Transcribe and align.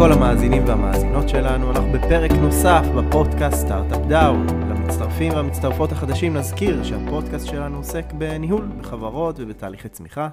לכל 0.00 0.12
המאזינים 0.12 0.64
והמאזינות 0.66 1.28
שלנו. 1.28 1.70
אנחנו 1.70 1.92
בפרק 1.92 2.30
נוסף 2.32 2.82
בפודקאסט 2.96 3.56
סטארט-אפ 3.56 4.06
דאון. 4.08 4.46
למצטרפים 4.46 5.32
והמצטרפות 5.32 5.92
החדשים 5.92 6.36
נזכיר 6.36 6.82
שהפודקאסט 6.82 7.46
שלנו 7.46 7.76
עוסק 7.76 8.12
בניהול, 8.12 8.68
בחברות 8.78 9.36
ובתהליכי 9.38 9.88
צמיחה. 9.88 10.28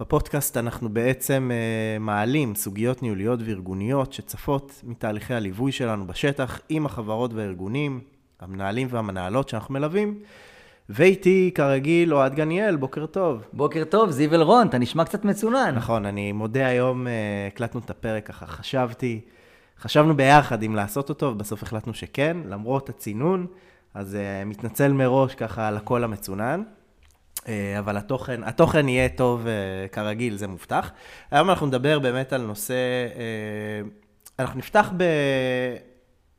בפודקאסט 0.00 0.56
אנחנו 0.56 0.88
בעצם 0.88 1.50
uh, 1.50 2.02
מעלים 2.02 2.54
סוגיות 2.54 3.02
ניהוליות 3.02 3.40
וארגוניות 3.44 4.12
שצפות 4.12 4.80
מתהליכי 4.84 5.34
הליווי 5.34 5.72
שלנו 5.72 6.06
בשטח 6.06 6.60
עם 6.68 6.86
החברות 6.86 7.34
והארגונים, 7.34 8.00
המנהלים 8.40 8.88
והמנהלות 8.90 9.48
שאנחנו 9.48 9.74
מלווים. 9.74 10.18
ואיתי, 10.90 11.50
כרגיל, 11.54 12.14
אוהד 12.14 12.34
גניאל, 12.34 12.76
בוקר 12.76 13.06
טוב. 13.06 13.42
בוקר 13.52 13.84
טוב, 13.84 14.10
זיו 14.10 14.34
אלרון, 14.34 14.66
אתה 14.66 14.78
נשמע 14.78 15.04
קצת 15.04 15.24
מצונן. 15.24 15.74
נכון, 15.74 16.06
אני 16.06 16.32
מודה 16.32 16.66
היום, 16.66 17.06
uh, 17.06 17.10
הקלטנו 17.52 17.80
את 17.84 17.90
הפרק, 17.90 18.26
ככה 18.26 18.46
חשבתי, 18.46 19.20
חשבנו 19.78 20.16
ביחד 20.16 20.62
אם 20.62 20.74
לעשות 20.74 21.08
אותו, 21.08 21.26
ובסוף 21.26 21.62
החלטנו 21.62 21.94
שכן, 21.94 22.36
למרות 22.44 22.88
הצינון, 22.88 23.46
אז 23.94 24.14
uh, 24.14 24.48
מתנצל 24.48 24.92
מראש 24.92 25.34
ככה 25.34 25.68
על 25.68 25.76
הקול 25.76 26.04
המצונן. 26.04 26.62
אה, 27.48 27.78
אבל 27.78 27.96
התוכן, 27.96 28.44
התוכן 28.44 28.88
יהיה 28.88 29.08
טוב 29.08 29.46
כרגיל, 29.92 30.36
זה 30.36 30.46
מובטח. 30.46 30.90
היום 31.30 31.50
אנחנו 31.50 31.66
נדבר 31.66 31.98
באמת 31.98 32.32
על 32.32 32.42
נושא, 32.42 32.74
אנחנו 34.38 34.58
נפתח 34.58 34.92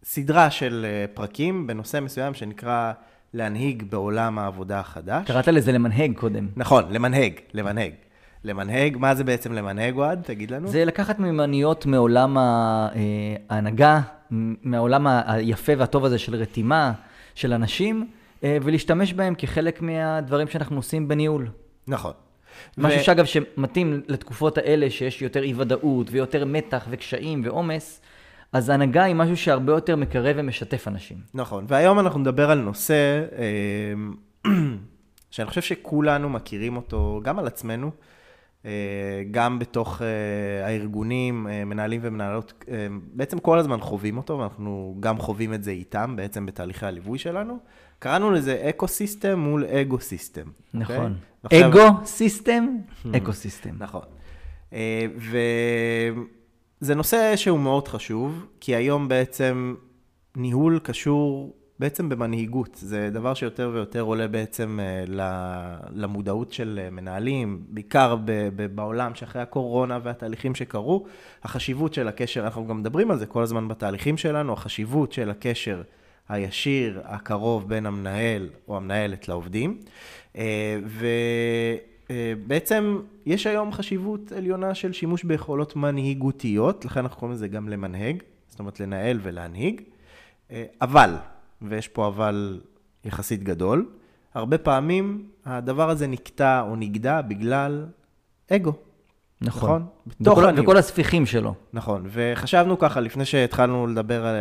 בסדרה 0.05 0.51
של 0.51 0.85
פרקים 1.13 1.67
בנושא 1.67 1.99
מסוים 1.99 2.33
שנקרא 2.33 2.91
להנהיג 3.33 3.83
בעולם 3.89 4.39
העבודה 4.39 4.79
החדש. 4.79 5.27
קראת 5.27 5.47
לזה 5.47 5.71
למנהג 5.71 6.13
קודם. 6.15 6.47
נכון, 6.55 6.83
למנהג, 6.91 7.33
למנהג. 7.53 7.91
למנהג, 8.43 8.97
מה 8.97 9.15
זה 9.15 9.23
בעצם 9.23 9.53
למנהג, 9.53 9.95
אוהד? 9.95 10.21
תגיד 10.23 10.51
לנו. 10.51 10.67
זה 10.67 10.85
לקחת 10.85 11.19
מימניות 11.19 11.85
מעולם 11.85 12.37
ההנהגה, 13.49 14.01
מהעולם 14.63 15.07
היפה 15.07 15.73
והטוב 15.77 16.05
הזה 16.05 16.17
של 16.19 16.35
רתימה, 16.35 16.91
של 17.35 17.53
אנשים. 17.53 18.07
אה, 18.43 18.57
ולהשתמש 18.61 19.13
בהם 19.13 19.35
כחלק 19.37 19.81
מהדברים 19.81 20.47
שאנחנו 20.47 20.75
עושים 20.75 21.07
בניהול. 21.07 21.47
נכון. 21.87 22.13
משהו 22.77 22.99
ו... 22.99 23.03
שאגב, 23.03 23.25
שמתאים 23.25 24.01
לתקופות 24.07 24.57
האלה, 24.57 24.89
שיש 24.89 25.21
יותר 25.21 25.43
אי-ודאות 25.43 26.07
ויותר 26.11 26.45
מתח 26.45 26.87
וקשיים 26.89 27.41
ועומס, 27.45 28.01
אז 28.53 28.69
הנהגה 28.69 29.03
היא 29.03 29.15
משהו 29.15 29.37
שהרבה 29.37 29.73
יותר 29.73 29.95
מקרב 29.95 30.35
ומשתף 30.39 30.87
אנשים. 30.87 31.17
נכון, 31.33 31.65
והיום 31.67 31.99
אנחנו 31.99 32.19
נדבר 32.19 32.51
על 32.51 32.59
נושא 32.59 33.23
אה, 33.37 34.51
שאני 35.31 35.47
חושב 35.47 35.61
שכולנו 35.61 36.29
מכירים 36.29 36.75
אותו, 36.75 37.21
גם 37.23 37.39
על 37.39 37.47
עצמנו, 37.47 37.91
אה, 38.65 38.71
גם 39.31 39.59
בתוך 39.59 40.01
הארגונים, 40.63 41.47
מנהלים 41.65 42.01
ומנהלות, 42.03 42.63
בעצם 43.13 43.39
כל 43.39 43.59
הזמן 43.59 43.79
חווים 43.79 44.17
אותו, 44.17 44.39
ואנחנו 44.39 44.97
גם 44.99 45.17
חווים 45.17 45.53
את 45.53 45.63
זה 45.63 45.71
איתם, 45.71 46.13
בעצם 46.15 46.45
בתהליכי 46.45 46.85
הליווי 46.85 47.17
שלנו. 47.17 47.59
קראנו 47.99 48.31
לזה 48.31 48.69
ecosystem 48.69 49.39
מול 49.39 49.65
egosystem. 49.65 50.47
נכון. 50.73 51.15
Okay? 51.15 51.39
ועכשיו... 51.43 51.69
אגו-סיסטם, 51.69 52.67
אקו-סיסטם. 53.17 53.75
נכון. 53.79 54.01
אה, 54.73 55.05
וזה 56.81 56.95
נושא 56.95 57.35
שהוא 57.35 57.59
מאוד 57.59 57.87
חשוב, 57.87 58.45
כי 58.59 58.75
היום 58.75 59.07
בעצם 59.07 59.75
ניהול 60.35 60.79
קשור 60.83 61.55
בעצם 61.79 62.09
במנהיגות. 62.09 62.75
זה 62.75 63.09
דבר 63.13 63.33
שיותר 63.33 63.71
ויותר 63.73 64.01
עולה 64.01 64.27
בעצם 64.27 64.79
אה, 64.81 65.03
למודעות 65.93 66.53
של 66.53 66.79
אה, 66.83 66.89
מנהלים, 66.89 67.63
בעיקר 67.69 68.15
בעולם 68.75 69.15
שאחרי 69.15 69.41
הקורונה 69.41 69.99
והתהליכים 70.03 70.55
שקרו, 70.55 71.05
החשיבות 71.43 71.93
של 71.93 72.07
הקשר, 72.07 72.43
אנחנו 72.43 72.67
גם 72.67 72.79
מדברים 72.79 73.11
על 73.11 73.17
זה 73.17 73.25
כל 73.25 73.43
הזמן 73.43 73.67
בתהליכים 73.67 74.17
שלנו, 74.17 74.53
החשיבות 74.53 75.11
של 75.11 75.29
הקשר 75.29 75.81
הישיר, 76.29 77.01
הקרוב 77.05 77.69
בין 77.69 77.85
המנהל 77.85 78.49
או 78.67 78.77
המנהלת 78.77 79.27
לעובדים. 79.27 79.77
אה, 80.37 80.79
ובעצם 82.11 82.99
יש 83.25 83.47
היום 83.47 83.71
חשיבות 83.71 84.31
עליונה 84.31 84.75
של 84.75 84.91
שימוש 84.93 85.23
ביכולות 85.23 85.75
מנהיגותיות, 85.75 86.85
לכן 86.85 86.99
אנחנו 86.99 87.17
קוראים 87.17 87.35
לזה 87.35 87.47
גם 87.47 87.69
למנהג, 87.69 88.23
זאת 88.47 88.59
אומרת 88.59 88.79
לנהל 88.79 89.19
ולהנהיג. 89.21 89.81
אה, 90.51 90.65
אבל, 90.81 91.15
ויש 91.61 91.87
פה 91.87 92.07
אבל 92.07 92.61
יחסית 93.05 93.43
גדול, 93.43 93.89
הרבה 94.33 94.57
פעמים 94.57 95.29
הדבר 95.45 95.89
הזה 95.89 96.07
נקטע 96.07 96.61
או 96.61 96.75
נגדע 96.75 97.21
בגלל 97.21 97.85
אגו. 98.51 98.73
נכון. 99.41 99.85
נכון? 100.19 100.43
וכל, 100.53 100.61
וכל 100.61 100.77
הספיחים 100.77 101.25
שלו. 101.25 101.53
נכון, 101.73 102.03
וחשבנו 102.09 102.79
ככה, 102.79 102.99
לפני 102.99 103.25
שהתחלנו 103.25 103.87
לדבר, 103.87 104.25
על, 104.25 104.35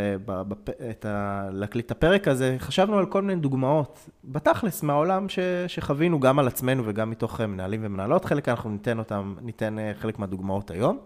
את 0.90 1.04
ה, 1.04 1.48
להקליט 1.52 1.86
את 1.86 1.90
הפרק 1.90 2.28
הזה, 2.28 2.56
חשבנו 2.58 2.98
על 2.98 3.06
כל 3.06 3.22
מיני 3.22 3.40
דוגמאות, 3.40 4.10
בתכלס, 4.24 4.82
מהעולם 4.82 5.28
ש, 5.28 5.38
שחווינו 5.66 6.20
גם 6.20 6.38
על 6.38 6.46
עצמנו 6.46 6.82
וגם 6.86 7.10
מתוך 7.10 7.40
מנהלים 7.40 7.80
ומנהלות, 7.82 8.24
חלק 8.24 8.48
אנחנו 8.48 8.70
ניתן 8.70 8.98
אותם, 8.98 9.34
ניתן 9.40 9.78
אה, 9.78 9.92
חלק 9.98 10.18
מהדוגמאות 10.18 10.70
היום. 10.70 10.98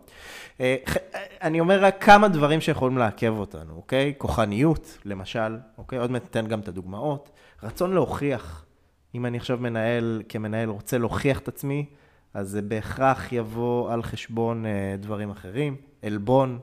אה, 0.60 0.76
אני 1.42 1.60
אומר 1.60 1.84
רק 1.84 2.04
כמה 2.04 2.28
דברים 2.28 2.60
שיכולים 2.60 2.98
לעכב 2.98 3.34
אותנו, 3.38 3.74
אוקיי? 3.76 4.14
כוחניות, 4.18 4.98
למשל, 5.04 5.56
אוקיי? 5.78 5.98
עוד 5.98 6.10
מעט 6.10 6.22
ניתן 6.22 6.46
גם 6.46 6.60
את 6.60 6.68
הדוגמאות. 6.68 7.30
רצון 7.62 7.94
להוכיח, 7.94 8.64
אם 9.14 9.26
אני 9.26 9.36
עכשיו 9.36 9.58
מנהל, 9.60 10.22
כמנהל 10.28 10.68
רוצה 10.68 10.98
להוכיח 10.98 11.38
את 11.38 11.48
עצמי, 11.48 11.86
אז 12.34 12.48
זה 12.48 12.62
בהכרח 12.62 13.32
יבוא 13.32 13.92
על 13.92 14.02
חשבון 14.02 14.64
uh, 14.64 14.68
דברים 15.02 15.30
אחרים, 15.30 15.76
עלבון, 16.02 16.58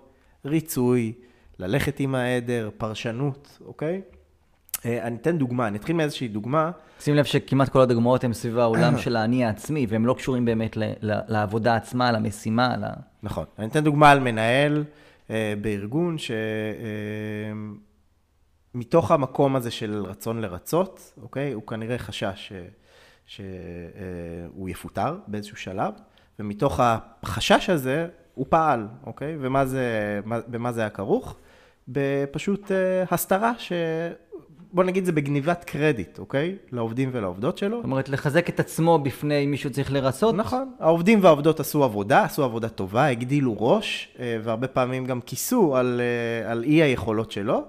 ריצוי, 0.46 1.13
ללכת 1.59 2.00
עם 2.00 2.16
העדר, 2.16 2.69
פרשנות, 2.78 3.59
אוקיי? 3.66 4.02
Uh, 4.75 4.81
אני 5.02 5.16
אתן 5.16 5.38
דוגמה, 5.38 5.68
אני 5.68 5.78
אתחיל 5.78 5.96
מאיזושהי 5.96 6.28
דוגמה. 6.28 6.72
שים 7.00 7.16
לב 7.16 7.24
שכמעט 7.24 7.69
כל 7.69 7.81
הדוגמאות 7.81 8.24
הן 8.24 8.34
סביב 8.34 8.59
העולם 8.59 8.97
של 9.03 9.16
האני 9.16 9.46
העצמי, 9.46 9.85
והם 9.90 10.06
לא 10.06 10.13
קשורים 10.13 10.46
באמת 10.46 10.78
ל- 10.78 10.94
ל- 11.02 11.19
לעבודה 11.28 11.75
עצמה, 11.75 12.12
למשימה. 12.12 12.78
ל... 12.78 12.86
נכון. 13.24 13.46
אני 13.59 13.68
אתן 13.68 13.84
דוגמה 13.84 14.12
על 14.12 14.19
מנהל 14.19 14.84
uh, 15.28 15.31
בארגון, 15.62 16.16
שמתוך 18.74 19.12
uh, 19.12 19.13
המקום 19.13 19.56
הזה 19.56 19.72
של 19.72 20.06
רצון 20.07 20.41
לרצות, 20.41 21.13
אוקיי? 21.22 21.51
הוא 21.53 21.68
כנראה 21.68 21.97
חשש 21.97 22.53
שהוא 23.30 24.70
יפוטר 24.70 25.18
באיזשהו 25.28 25.58
שלב, 25.58 25.94
ומתוך 26.40 26.80
החשש 26.84 27.70
הזה 27.70 28.08
הוא 28.36 28.46
פעל, 28.50 28.88
אוקיי? 29.06 29.38
ומה 29.40 29.66
זה, 29.66 30.20
במה 30.26 30.72
זה 30.72 30.82
היה 30.82 30.90
כרוך? 30.90 31.36
בפשוט 31.88 32.72
אה, 32.72 33.04
הסתרה 33.12 33.54
ש... 33.58 33.72
בוא 34.74 34.84
נגיד 34.84 35.06
זה 35.06 35.12
בגניבת 35.12 35.64
קרדיט, 35.64 36.20
אוקיי? 36.20 36.56
לעובדים 36.72 37.10
ולעובדות 37.14 37.58
שלו. 37.58 37.78
זאת 37.78 37.84
אומרת, 37.84 38.10
לחזק 38.10 38.50
את 38.50 38.60
עצמו 38.60 39.00
בפני 39.00 39.46
מישהו 39.46 39.70
צריך 39.70 39.92
לרצות? 39.92 40.36
נכון. 40.36 40.72
העובדים 40.80 41.24
והעובדות 41.24 41.60
עשו 41.60 41.84
עבודה, 41.84 42.24
עשו 42.24 42.44
עבודה 42.44 42.70
טובה, 42.70 43.06
הגדילו 43.06 43.56
ראש, 43.60 44.16
אה, 44.20 44.38
והרבה 44.44 44.68
פעמים 44.68 45.06
גם 45.06 45.22
כיסו 45.22 45.76
על, 45.76 46.02
אה, 46.02 46.52
על 46.52 46.64
אי 46.64 46.84
היכולות 46.84 47.32
שלו, 47.32 47.64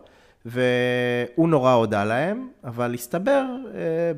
והוא 0.47 1.49
נורא 1.49 1.73
הודה 1.73 2.05
להם, 2.05 2.49
אבל 2.65 2.95
הסתבר 2.95 3.45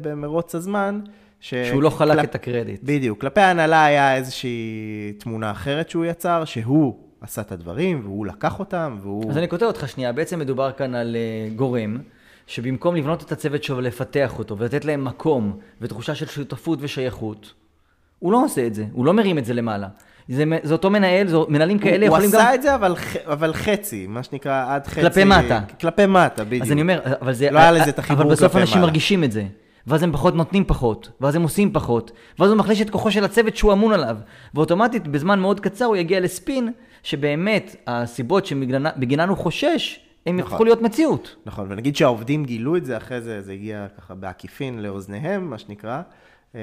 במרוץ 0.00 0.54
הזמן 0.54 1.00
ש... 1.42 1.54
שהוא 1.54 1.82
לא 1.82 1.90
חלק 1.90 2.18
כלפ... 2.18 2.24
את 2.24 2.34
הקרדיט. 2.34 2.80
בדיוק. 2.82 3.20
כלפי 3.20 3.40
ההנהלה 3.40 3.84
היה 3.84 4.16
איזושהי 4.16 5.12
תמונה 5.18 5.50
אחרת 5.50 5.90
שהוא 5.90 6.04
יצר, 6.04 6.44
שהוא 6.44 6.96
עשה 7.20 7.40
את 7.40 7.52
הדברים, 7.52 8.00
והוא 8.04 8.26
לקח 8.26 8.58
אותם, 8.58 8.98
והוא... 9.02 9.30
אז 9.30 9.38
אני 9.38 9.48
כותב 9.48 9.66
אותך 9.66 9.88
שנייה, 9.88 10.12
בעצם 10.12 10.38
מדובר 10.38 10.72
כאן 10.72 10.94
על 10.94 11.16
uh, 11.16 11.54
גורם, 11.56 11.98
שבמקום 12.46 12.96
לבנות 12.96 13.22
את 13.22 13.32
הצוות 13.32 13.64
שלו 13.64 13.76
ולפתח 13.76 14.38
אותו, 14.38 14.58
ולתת 14.58 14.84
להם 14.84 15.04
מקום, 15.04 15.58
ותחושה 15.80 16.14
של 16.14 16.26
שותפות 16.26 16.78
ושייכות, 16.82 17.54
הוא 18.18 18.32
לא 18.32 18.44
עושה 18.44 18.66
את 18.66 18.74
זה, 18.74 18.84
הוא 18.92 19.06
לא 19.06 19.12
מרים 19.12 19.38
את 19.38 19.44
זה 19.44 19.54
למעלה. 19.54 19.88
זה, 20.28 20.44
זה 20.62 20.72
אותו 20.72 20.90
מנהל, 20.90 21.26
זה, 21.28 21.36
מנהלים 21.48 21.78
כאלה 21.78 22.06
הוא 22.08 22.14
יכולים 22.14 22.30
גם... 22.30 22.40
הוא 22.40 22.42
עשה 22.42 22.54
את 22.54 22.62
זה, 22.62 22.74
אבל, 22.74 22.94
אבל 23.24 23.52
חצי, 23.52 24.06
מה 24.06 24.22
שנקרא 24.22 24.74
עד 24.74 24.86
חצי... 24.86 25.00
כלפי 25.00 25.24
מטה. 25.24 25.60
כלפי 25.80 26.06
מטה, 26.06 26.44
בדיוק. 26.44 26.62
אז 26.62 26.72
אני 26.72 26.80
אומר, 26.80 27.00
אבל 27.20 27.32
זה... 27.32 27.50
לא 27.50 27.58
היה 27.58 27.72
לזה 27.72 27.90
את 27.90 27.98
החיבור 27.98 28.24
כלפי 28.24 28.42
מעלה. 28.42 28.46
אבל 28.46 28.48
בסוף 28.48 28.56
אנשים 28.56 28.80
מרגישים 28.80 29.24
את 29.24 29.32
זה. 29.32 29.44
ואז 29.86 30.02
הם 30.02 30.12
פחות 30.12 30.34
נותנים 30.34 30.64
פחות, 30.64 31.10
ואז 31.20 31.34
הם 31.34 31.42
עושים 31.42 31.72
פחות, 31.72 32.12
ואז 32.38 32.50
הוא 32.50 32.58
מחליש 32.58 32.80
את 32.80 32.90
כוחו 32.90 33.10
של 33.10 33.24
הצוות 33.24 33.56
שהוא 33.56 33.72
אמון 33.72 33.92
עליו, 33.92 34.16
ואוטומטית 34.54 35.08
בזמן 35.08 35.40
מאוד 35.40 35.60
קצר 35.60 35.84
הוא 35.84 35.96
יגיע 35.96 36.20
לספין, 36.20 36.72
שבאמת 37.02 37.76
הסיבות 37.86 38.46
שבגינן 38.46 39.28
הוא 39.28 39.36
חושש, 39.36 40.00
הם 40.26 40.36
נכון. 40.36 40.50
יהפכו 40.50 40.64
להיות 40.64 40.82
מציאות. 40.82 41.36
נכון, 41.46 41.66
ונגיד 41.70 41.96
שהעובדים 41.96 42.44
גילו 42.44 42.76
את 42.76 42.84
זה, 42.84 42.96
אחרי 42.96 43.20
זה 43.20 43.42
זה 43.42 43.52
הגיע 43.52 43.86
ככה 43.98 44.14
בעקיפין 44.14 44.82
לאוזניהם, 44.82 45.50
מה 45.50 45.58
שנקרא. 45.58 46.02
אה, 46.54 46.60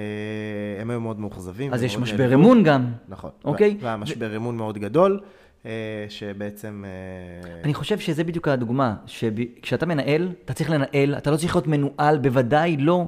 הם 0.82 0.90
היו 0.90 1.02
מאוד 1.02 1.20
מאוכזבים. 1.20 1.74
אז 1.74 1.84
יש 1.84 1.98
משבר 1.98 2.34
אמון 2.34 2.64
גם. 2.64 2.92
נכון. 3.08 3.30
אוקיי? 3.46 3.78
והמשבר 3.82 4.36
אמון 4.36 4.58
מאוד 4.58 4.78
גדול. 4.78 5.20
אה, 5.66 6.06
שבעצם... 6.10 6.86
אה, 6.88 7.62
אני 7.64 7.74
חושב 7.74 8.00
שזה 8.00 8.24
בדיוק 8.24 8.48
הדוגמה, 8.48 8.96
שכשאתה 9.06 9.86
מנהל, 9.86 10.32
אתה 10.46 10.54
צריך 10.54 10.70
לנהל, 10.70 11.16
אתה 11.18 11.32
לא 11.32 11.38
צריך 11.38 11.56
להיות 11.56 11.68
מנוהל, 11.68 12.18
בוודאי 12.18 12.78
לא 12.78 13.08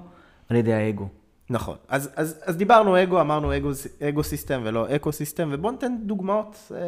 על 0.49 0.55
ידי 0.55 0.73
האגו. 0.73 1.07
נכון. 1.49 1.75
אז, 1.87 2.09
אז, 2.15 2.41
אז 2.45 2.57
דיברנו 2.57 3.03
אגו, 3.03 3.21
אמרנו 3.21 3.57
אגו, 3.57 3.69
egosystem 4.09 4.61
ולא 4.63 4.95
ecosystem, 4.95 5.49
ובואו 5.51 5.71
ניתן 5.71 5.95
דוגמאות 6.05 6.71
אה, 6.75 6.79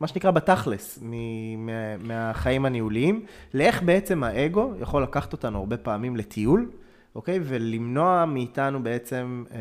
מה 0.00 0.06
שנקרא 0.06 0.30
בתכלס, 0.30 0.98
מ- 1.02 1.66
מה- 1.66 1.96
מהחיים 1.98 2.64
הניהוליים, 2.64 3.24
לאיך 3.54 3.82
בעצם 3.82 4.24
האגו 4.24 4.72
יכול 4.80 5.02
לקחת 5.02 5.32
אותנו 5.32 5.58
הרבה 5.58 5.76
פעמים 5.76 6.16
לטיול, 6.16 6.70
אוקיי? 7.14 7.38
ולמנוע 7.42 8.24
מאיתנו 8.24 8.82
בעצם 8.82 9.44
אה, 9.50 9.58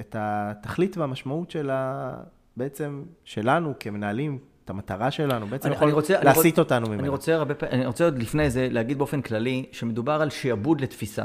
את 0.00 0.16
התכלית 0.18 0.96
והמשמעות 0.96 1.50
של 1.50 1.70
ה... 1.70 2.14
בעצם 2.56 3.02
שלנו 3.24 3.72
כמנהלים, 3.80 4.38
את 4.64 4.70
המטרה 4.70 5.10
שלנו, 5.10 5.46
בעצם 5.46 5.66
אני- 5.68 5.74
יכול 5.76 5.88
אני 5.88 5.94
רוצה- 5.94 6.16
אני 6.16 6.24
להסיט 6.24 6.56
רוצ- 6.56 6.58
אותנו 6.58 6.86
ממנו. 6.88 7.00
אני 7.00 7.08
רוצה, 7.08 7.34
הרבה, 7.34 7.54
אני 7.70 7.86
רוצה 7.86 8.04
עוד 8.04 8.18
לפני 8.18 8.50
זה 8.50 8.68
להגיד 8.70 8.98
באופן 8.98 9.20
כללי, 9.22 9.64
שמדובר 9.72 10.12
על 10.12 10.30
שעבוד 10.30 10.80
לתפיסה, 10.80 11.24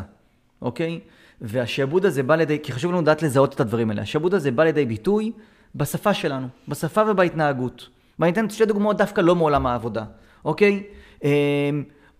אוקיי? 0.61 0.99
והשעבוד 1.41 2.05
הזה 2.05 2.23
בא 2.23 2.35
לידי, 2.35 2.59
כי 2.63 2.71
חשוב 2.71 2.91
לנו 2.91 3.01
לדעת 3.01 3.21
לזהות 3.23 3.53
את 3.53 3.59
הדברים 3.59 3.89
האלה. 3.89 4.01
השעבוד 4.01 4.33
הזה 4.33 4.51
בא 4.51 4.63
לידי 4.63 4.85
ביטוי 4.85 5.31
בשפה 5.75 6.13
שלנו, 6.13 6.47
בשפה 6.67 7.01
ובהתנהגות. 7.07 7.89
ואני 8.19 8.31
אתן 8.31 8.49
שתי 8.49 8.65
דוגמאות 8.65 8.97
דווקא 8.97 9.21
לא 9.21 9.35
מעולם 9.35 9.65
העבודה, 9.65 10.03
אוקיי? 10.45 10.83
אמ, 11.23 11.29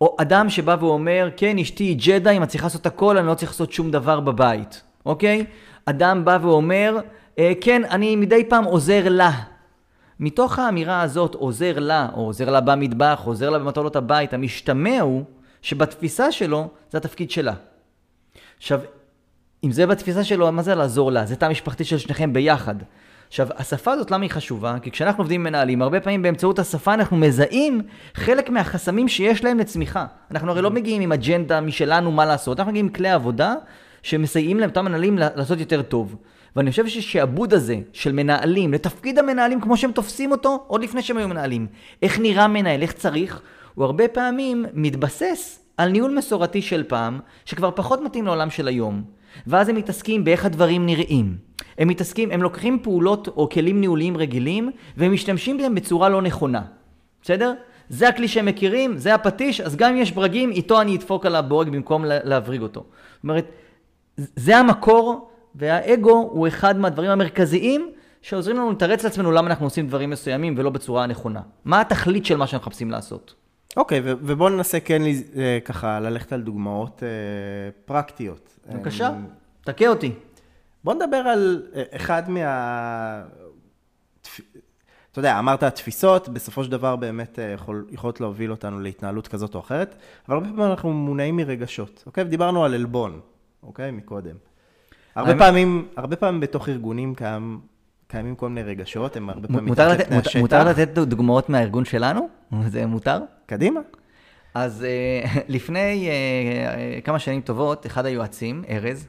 או 0.02 0.16
אדם 0.20 0.50
שבא 0.50 0.76
ואומר, 0.80 1.30
כן, 1.38 1.58
אשתי 1.58 1.84
היא 1.84 1.98
ג'דה, 2.06 2.32
אם 2.32 2.44
את 2.44 2.48
צריכה 2.48 2.66
לעשות 2.66 2.86
הכל, 2.86 3.18
אני 3.18 3.28
לא 3.28 3.34
צריך 3.34 3.52
לעשות 3.52 3.72
שום 3.72 3.92
דבר 3.92 4.20
בבית, 4.20 4.84
אוקיי? 5.06 5.46
אדם 5.86 6.26
בא 6.26 6.38
ואומר, 6.42 6.98
"אה, 6.98 7.02
כן, 7.62 7.82
אני 7.86 8.16
מדי 8.16 8.44
פעם 8.50 8.64
עוזר 8.64 9.10
לה. 9.10 9.32
מתוך 10.20 10.60
האמירה 10.60 11.02
הזאת, 11.02 11.36
עוזר 11.36 11.80
לה, 11.80 12.08
או 12.14 12.22
עוזר 12.22 12.50
לה 12.50 12.62
במטבח, 12.62 13.22
עוזר 13.26 13.50
לה 13.50 13.60
במטלות 13.60 13.96
הבית, 13.96 14.34
המשתמע 14.34 15.02
הוא 15.02 15.24
שבתפיסה 15.62 16.32
שלו 16.32 16.68
זה 16.92 16.98
התפקיד 16.98 17.32
שלה. 17.32 17.54
עכשיו, 18.58 18.80
אם 19.64 19.72
זה 19.72 19.88
בתפיסה 19.88 20.24
שלו, 20.24 20.52
מה 20.52 20.62
זה 20.62 20.76
לעזור 20.76 21.12
לה? 21.12 21.26
זה 21.26 21.36
תא 21.36 21.50
משפחתי 21.50 21.84
של 21.84 21.98
שניכם 21.98 22.34
ביחד. 22.34 22.76
עכשיו, 23.28 23.48
השפה 23.58 23.92
הזאת, 23.92 24.12
למה 24.12 24.24
היא 24.24 24.32
חשובה? 24.32 24.76
כי 24.82 24.92
כשאנחנו 24.92 25.22
עובדים 25.22 25.42
עם 25.42 25.44
מנהלים, 25.44 25.82
הרבה 25.82 26.00
פעמים 26.00 26.22
באמצעות 26.22 26.60
השפה 26.60 26.94
אנחנו 26.94 27.18
מזהים 27.18 27.82
חלק 28.14 28.50
מהחסמים 28.50 29.08
שיש 29.08 29.44
להם 29.44 29.60
לצמיחה. 29.60 30.06
אנחנו 30.32 30.52
הרי 30.52 30.62
לא 30.62 30.72
מגיעים 30.72 31.02
עם 31.02 31.12
אג'נדה 31.12 31.62
משלנו 31.62 32.12
מה 32.12 32.26
לעשות, 32.26 32.60
אנחנו 32.60 32.72
מגיעים 32.72 32.86
עם 32.86 32.94
כלי 32.94 33.10
עבודה 33.10 33.54
שמסייעים 34.04 34.60
להם, 34.60 34.70
אותם 34.70 34.86
מנהלים, 34.86 35.18
לעשות 35.18 35.60
יותר 35.60 35.82
טוב. 35.82 36.16
ואני 36.60 36.72
חושב 36.72 36.88
ששעבוד 36.88 37.54
הזה 37.54 37.78
של 37.94 38.12
מנהלים, 38.12 38.74
לתפקיד 38.74 39.20
המנהלים 39.20 39.62
כמו 39.62 39.78
שהם 39.78 39.92
תופסים 39.92 40.32
אותו, 40.32 40.64
עוד 40.68 40.84
לפני 40.84 41.02
שהם 41.02 41.18
היו 41.18 41.28
מנהלים, 41.28 41.68
איך 42.02 42.20
נראה 42.20 42.48
מנהל, 42.48 42.82
איך 42.82 42.92
צריך, 42.92 43.42
הוא 43.76 43.86
הרבה 43.86 44.08
פעמים 44.08 44.66
מתבסס 44.74 45.60
על 45.78 45.90
ניהול 45.90 46.16
מסורתי 46.18 46.62
של 46.62 46.84
פעם, 46.84 47.20
שכבר 47.46 47.72
פחות 47.76 48.02
מתאים 48.02 48.26
לעולם 48.26 48.50
של 48.50 48.68
היום. 48.68 49.04
ואז 49.48 49.70
הם 49.70 49.76
מתעסקים 49.76 50.24
באיך 50.24 50.46
הדברים 50.46 50.86
נראים. 50.86 51.38
הם 51.78 51.88
מתעסקים, 51.88 52.32
הם 52.32 52.42
לוקחים 52.44 52.80
פעולות 52.84 53.28
או 53.28 53.50
כלים 53.50 53.82
ניהוליים 53.82 54.18
רגילים, 54.18 54.72
והם 54.98 55.14
משתמשים 55.14 55.58
בהם 55.58 55.76
בצורה 55.76 56.10
לא 56.10 56.22
נכונה. 56.22 56.62
בסדר? 57.22 57.54
זה 57.90 58.08
הכלי 58.10 58.28
שהם 58.28 58.46
מכירים, 58.46 58.98
זה 58.98 59.16
הפטיש, 59.16 59.62
אז 59.62 59.76
גם 59.76 59.92
אם 59.92 59.98
יש 59.98 60.12
ברגים, 60.12 60.52
איתו 60.52 60.82
אני 60.82 60.96
אדפוק 60.96 61.26
על 61.26 61.36
הבורג 61.36 61.70
במקום 61.70 62.06
לה- 62.06 62.24
להבריג 62.24 62.62
אותו. 62.62 62.80
זאת 63.14 63.24
אומרת, 63.24 63.52
זה 64.18 64.58
המקור, 64.58 65.30
והאגו 65.56 66.30
הוא 66.32 66.48
אחד 66.48 66.78
מהדברים 66.78 67.12
המרכזיים 67.12 67.92
שעוזרים 68.22 68.58
לנו 68.58 68.72
לתרץ 68.72 69.04
לעצמנו 69.04 69.32
למה 69.32 69.48
אנחנו 69.48 69.66
עושים 69.66 69.88
דברים 69.88 70.10
מסוימים 70.10 70.56
ולא 70.58 70.70
בצורה 70.70 71.04
הנכונה. 71.04 71.42
מה 71.66 71.82
התכלית 71.82 72.26
של 72.26 72.38
מה 72.38 72.48
שאנחנו 72.48 72.68
מחפשים 72.68 72.92
לעשות? 72.92 73.34
אוקיי, 73.78 74.00
ו- 74.04 74.14
ובואו 74.22 74.50
ננסה 74.50 74.80
כן 74.80 75.02
אה, 75.36 75.60
ככה 75.66 76.00
ללכת 76.00 76.34
על 76.34 76.42
דוגמאות 76.42 77.04
אה, 77.04 77.08
פרקטיות. 77.86 78.60
בבקשה, 78.74 79.08
אה, 79.08 79.16
תכה 79.64 79.88
אותי. 79.88 80.12
בוא 80.84 80.94
נדבר 80.94 81.18
על 81.18 81.64
אה, 81.76 81.84
אחד 81.96 82.30
מה... 82.30 83.24
תפ- 84.22 84.42
אתה 85.12 85.20
יודע, 85.20 85.40
אמרת 85.40 85.64
התפיסות, 85.64 86.30
בסופו 86.30 86.64
של 86.64 86.72
דבר 86.72 86.96
באמת 86.96 87.40
אה, 87.40 87.44
יכול, 87.44 87.86
יכולות 87.92 88.22
להוביל 88.22 88.52
אותנו 88.52 88.80
להתנהלות 88.80 89.28
כזאת 89.28 89.56
או 89.56 89.60
אחרת, 89.60 89.96
אבל 90.28 90.36
הרבה 90.38 90.48
פעמים 90.50 90.66
אנחנו 90.72 90.94
מונעים 90.94 91.36
מרגשות, 91.38 92.04
אוקיי? 92.06 92.24
ודיברנו 92.24 92.66
על 92.66 92.74
עלבון, 92.74 93.20
אוקיי? 93.64 93.92
מקודם. 93.92 94.36
הרבה 95.16 95.36
פעמים, 95.38 95.88
הרבה 95.96 96.16
פעמים 96.16 96.40
בתוך 96.40 96.70
ארגונים 96.70 97.16
קיים, 97.16 97.60
קיימים 98.08 98.36
כל 98.36 98.50
מיני 98.50 98.70
רגשות, 98.70 99.16
הם 99.16 99.30
הרבה 99.30 99.48
פעמים 99.48 99.72
מתחת 99.72 100.00
לפני 100.00 100.18
השטח. 100.18 100.40
מותר 100.40 100.64
לתת 100.64 100.90
דוגמאות 100.90 101.50
מהארגון 101.50 101.86
שלנו? 101.86 102.30
זה 102.68 102.86
מותר? 102.86 103.20
קדימה. 103.46 103.80
אז 104.54 104.84
אה, 104.84 105.42
לפני 105.56 106.08
אה, 106.10 106.14
אה, 106.14 107.02
כמה 107.02 107.20
שנים 107.20 107.42
טובות, 107.42 107.86
אחד 107.86 108.06
היועצים, 108.06 108.64
ארז, 108.70 109.08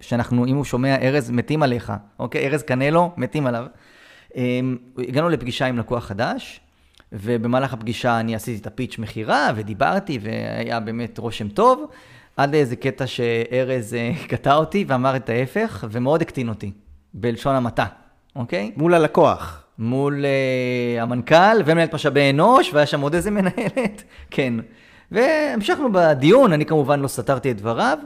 שאנחנו, 0.00 0.46
אם 0.46 0.56
הוא 0.56 0.64
שומע, 0.64 0.96
ארז, 1.02 1.30
מתים 1.30 1.62
עליך, 1.62 1.92
אוקיי? 2.18 2.46
ארז 2.46 2.62
קנלו, 2.62 3.10
מתים 3.16 3.46
עליו. 3.46 3.66
אה, 4.36 4.60
הגענו 4.98 5.28
לפגישה 5.28 5.66
עם 5.66 5.78
לקוח 5.78 6.04
חדש, 6.04 6.60
ובמהלך 7.12 7.72
הפגישה 7.72 8.20
אני 8.20 8.34
עשיתי 8.34 8.60
את 8.60 8.66
הפיץ' 8.66 8.98
מכירה, 8.98 9.50
ודיברתי, 9.54 10.18
והיה 10.22 10.80
באמת 10.80 11.18
רושם 11.18 11.48
טוב, 11.48 11.86
עד 12.36 12.54
לאיזה 12.54 12.76
קטע 12.76 13.06
שארז 13.06 13.94
אה, 13.94 14.12
קטע 14.30 14.54
אותי 14.54 14.84
ואמר 14.88 15.16
את 15.16 15.28
ההפך, 15.28 15.84
ומאוד 15.90 16.22
הקטין 16.22 16.48
אותי, 16.48 16.72
בלשון 17.14 17.54
המעטה, 17.54 17.86
אוקיי? 18.36 18.72
מול 18.76 18.94
הלקוח. 18.94 19.60
מול 19.78 20.24
uh, 20.24 21.02
המנכ"ל 21.02 21.62
ומנהלת 21.64 21.94
משאבי 21.94 22.30
אנוש, 22.30 22.74
והיה 22.74 22.86
שם 22.86 23.00
עוד 23.00 23.14
איזה 23.14 23.30
מנהלת, 23.30 24.02
כן. 24.30 24.54
והמשכנו 25.10 25.88
בדיון, 25.92 26.52
אני 26.52 26.66
כמובן 26.66 27.00
לא 27.00 27.08
סתרתי 27.08 27.50
את 27.50 27.56
דבריו. 27.56 27.98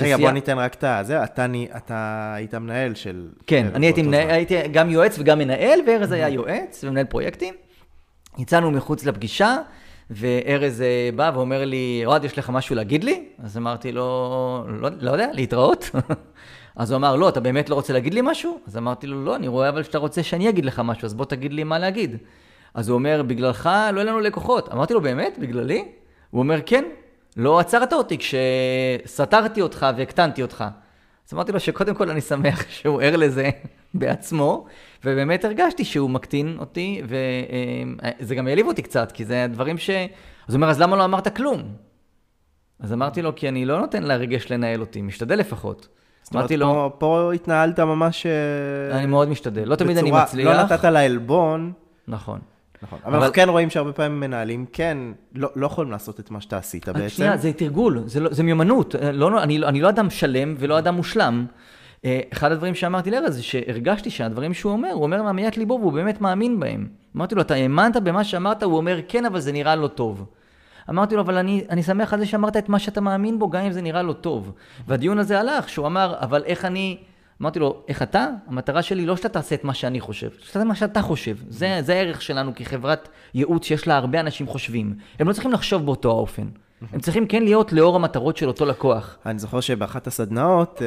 רגע, 0.00 0.16
בוא 0.16 0.30
ניתן 0.30 0.58
רק 0.58 0.74
את. 0.74 0.84
זה, 1.06 1.24
אתה, 1.24 2.32
היית 2.34 2.54
מנהל 2.54 2.94
של... 2.94 3.28
כן, 3.46 3.66
אני. 3.74 3.92
הייתי 4.12 4.68
גם 4.68 4.90
יועץ 4.90 5.18
וגם 5.18 5.38
מנהל, 5.38 5.80
וארז 5.86 6.12
היה 6.12 6.28
יועץ 6.28 6.84
ומנהל 6.84 7.04
פרויקטים. 7.04 7.54
יצאנו 8.38 8.70
מחוץ 8.70 9.04
לפגישה, 9.04 9.56
וארז 10.10 10.82
אה, 10.82 11.10
בא 11.16 11.30
ואומר 11.34 11.64
לי, 11.64 12.02
אוהד, 12.06 12.24
יש 12.24 12.38
לך 12.38 12.50
משהו 12.50 12.76
להגיד 12.76 13.04
לי? 13.04 13.24
אז 13.38 13.56
אמרתי 13.56 13.92
לו, 13.92 14.64
לא, 14.68 14.90
לא 15.00 15.10
יודע, 15.10 15.28
להתראות. 15.32 15.90
אז 16.76 16.90
הוא 16.90 16.96
אמר, 16.96 17.16
לא, 17.16 17.28
אתה 17.28 17.40
באמת 17.40 17.70
לא 17.70 17.74
רוצה 17.74 17.92
להגיד 17.92 18.14
לי 18.14 18.20
משהו? 18.22 18.58
אז 18.66 18.76
אמרתי 18.76 19.06
לו, 19.06 19.24
לא, 19.24 19.36
אני 19.36 19.48
רואה 19.48 19.68
אבל 19.68 19.82
שאתה 19.82 19.98
רוצה 19.98 20.22
שאני 20.22 20.48
אגיד 20.48 20.64
לך 20.64 20.82
משהו, 20.84 21.06
אז 21.06 21.14
בוא 21.14 21.24
תגיד 21.24 21.52
לי 21.52 21.64
מה 21.64 21.78
להגיד. 21.78 22.16
אז 22.74 22.88
הוא 22.88 22.94
אומר, 22.94 23.22
בגללך 23.26 23.66
לא 23.92 24.00
יהיו 24.00 24.08
לנו 24.08 24.20
לקוחות. 24.20 24.72
אמרתי 24.72 24.94
לו, 24.94 25.00
באמת? 25.00 25.38
בגללי? 25.38 25.88
הוא 26.30 26.38
אומר, 26.38 26.60
כן. 26.66 26.84
לא 27.36 27.58
עצרת 27.58 27.92
אותי 27.92 28.18
כשסתרתי 28.18 29.62
אותך 29.62 29.86
והקטנתי 29.96 30.42
אותך. 30.42 30.64
אז 31.28 31.34
אמרתי 31.34 31.52
לו 31.52 31.60
שקודם 31.60 31.94
כל 31.94 32.10
אני 32.10 32.20
שמח 32.20 32.64
שהוא 32.76 33.02
ער 33.02 33.16
לזה 33.16 33.50
בעצמו, 33.94 34.66
ובאמת 35.04 35.44
הרגשתי 35.44 35.84
שהוא 35.84 36.10
מקטין 36.10 36.56
אותי, 36.58 37.02
וזה 38.20 38.34
גם 38.34 38.46
העליב 38.46 38.66
אותי 38.66 38.82
קצת, 38.82 39.12
כי 39.12 39.24
זה 39.24 39.46
דברים 39.50 39.78
ש... 39.78 39.90
אז 39.90 39.98
הוא 40.48 40.54
אומר, 40.54 40.70
אז 40.70 40.80
למה 40.80 40.96
לא 40.96 41.04
אמרת 41.04 41.36
כלום? 41.36 41.62
אז 42.80 42.92
אמרתי 42.92 43.22
לו, 43.22 43.34
כי 43.36 43.48
אני 43.48 43.64
לא 43.64 43.80
נותן 43.80 44.02
לרגש 44.02 44.52
לנהל 44.52 44.80
אותי, 44.80 45.02
משתדל 45.02 45.38
לפחות. 45.38 45.88
זאת 46.22 46.34
אומרת, 46.34 46.50
לו, 46.50 46.66
פה, 46.66 46.90
פה 46.98 47.32
התנהלת 47.34 47.80
ממש... 47.80 48.26
אה, 48.26 48.98
אני 48.98 49.06
מאוד 49.06 49.28
משתדל, 49.28 49.64
לא 49.68 49.76
תמיד 49.76 49.96
אני 49.98 50.06
בצורה- 50.08 50.22
מצליח. 50.24 50.46
לא 50.56 50.62
נתת 50.62 50.84
לה 50.84 51.00
עלבון. 51.00 51.72
נכון. 52.08 52.40
נכון. 52.82 52.98
אבל 53.04 53.12
אבל- 53.14 53.18
אנחנו 53.22 53.34
כן 53.34 53.48
רואים 53.48 53.70
שהרבה 53.70 53.92
פעמים 53.92 54.20
מנהלים 54.20 54.66
כן 54.72 54.98
לא, 55.34 55.48
לא 55.56 55.66
יכולים 55.66 55.90
לעשות 55.90 56.20
את 56.20 56.30
מה 56.30 56.40
שאתה 56.40 56.56
עשית 56.58 56.88
בעצם. 56.88 57.08
שנייה, 57.08 57.36
זה 57.36 57.52
תרגול, 57.52 58.02
זה, 58.06 58.20
לא, 58.20 58.32
זה 58.32 58.42
מיומנות. 58.42 58.94
אה, 58.96 59.12
לא, 59.12 59.42
אני, 59.42 59.58
לא- 59.58 59.68
אני 59.68 59.80
לא 59.80 59.88
אדם 59.88 60.10
שלם 60.10 60.54
ולא 60.58 60.78
אדם 60.78 60.94
מושלם. 60.94 61.46
אה, 62.04 62.20
אחד 62.32 62.52
הדברים 62.52 62.74
שאמרתי 62.74 63.10
לארז 63.10 63.34
זה 63.34 63.42
שהרגשתי 63.42 64.10
שהדברים 64.10 64.54
שהוא 64.54 64.72
אומר, 64.72 64.90
הוא 64.92 65.02
אומר 65.02 65.22
מעמיית 65.22 65.56
ליבו 65.56 65.78
והוא 65.80 65.92
באמת 65.92 66.20
מאמין 66.20 66.60
בהם. 66.60 66.86
אמרתי 67.16 67.34
לו, 67.34 67.40
אתה 67.40 67.54
האמנת 67.54 67.96
במה 67.96 68.24
שאמרת? 68.24 68.62
הוא 68.62 68.76
אומר, 68.76 68.98
כן, 69.08 69.24
אבל 69.26 69.40
זה 69.40 69.52
נראה 69.52 69.76
לא 69.76 69.88
טוב. 69.88 70.26
אמרתי 70.90 71.14
לו, 71.14 71.20
אבל 71.22 71.36
אני, 71.36 71.64
אני 71.70 71.82
שמח 71.82 72.12
על 72.12 72.18
זה 72.20 72.26
שאמרת 72.26 72.56
את 72.56 72.68
מה 72.68 72.78
שאתה 72.78 73.00
מאמין 73.00 73.38
בו, 73.38 73.50
גם 73.50 73.62
אם 73.64 73.72
זה 73.72 73.82
נראה 73.82 74.02
לא 74.02 74.12
טוב. 74.12 74.52
והדיון 74.88 75.18
הזה 75.18 75.40
הלך, 75.40 75.68
שהוא 75.68 75.86
אמר, 75.86 76.14
אבל 76.20 76.42
איך 76.44 76.64
אני... 76.64 76.96
אמרתי 77.42 77.58
לו, 77.58 77.82
איך 77.88 78.02
אתה? 78.02 78.28
המטרה 78.46 78.82
שלי 78.82 79.06
לא 79.06 79.16
שאתה 79.16 79.28
תעשה 79.28 79.54
את 79.54 79.64
מה 79.64 79.74
שאני 79.74 80.00
חושב, 80.00 80.30
שאתה 80.30 80.52
תעשה 80.52 80.64
מה 80.64 80.74
שאתה 80.74 81.02
חושב. 81.02 81.36
זה, 81.48 81.78
זה 81.80 81.92
הערך 81.92 82.22
שלנו 82.22 82.52
כחברת 82.54 83.08
ייעוץ 83.34 83.64
שיש 83.64 83.88
לה 83.88 83.96
הרבה 83.96 84.20
אנשים 84.20 84.46
חושבים. 84.46 84.94
הם 85.18 85.28
לא 85.28 85.32
צריכים 85.32 85.52
לחשוב 85.52 85.86
באותו 85.86 86.10
האופן. 86.10 86.46
הם 86.92 87.00
צריכים 87.00 87.26
כן 87.26 87.42
להיות 87.42 87.72
לאור 87.72 87.96
המטרות 87.96 88.36
של 88.36 88.48
אותו 88.48 88.66
לקוח. 88.66 89.18
אני 89.26 89.38
זוכר 89.38 89.60
שבאחת 89.60 90.06
הסדנאות, 90.06 90.82
אה, 90.82 90.86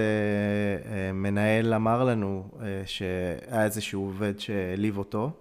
אה, 0.91 1.11
מנהל 1.13 1.73
אמר 1.73 2.03
לנו 2.03 2.43
אה, 2.61 2.81
שהיה 2.85 3.63
איזשהו 3.63 4.01
עובד 4.01 4.39
שהעליב 4.39 4.97
אותו, 4.97 5.31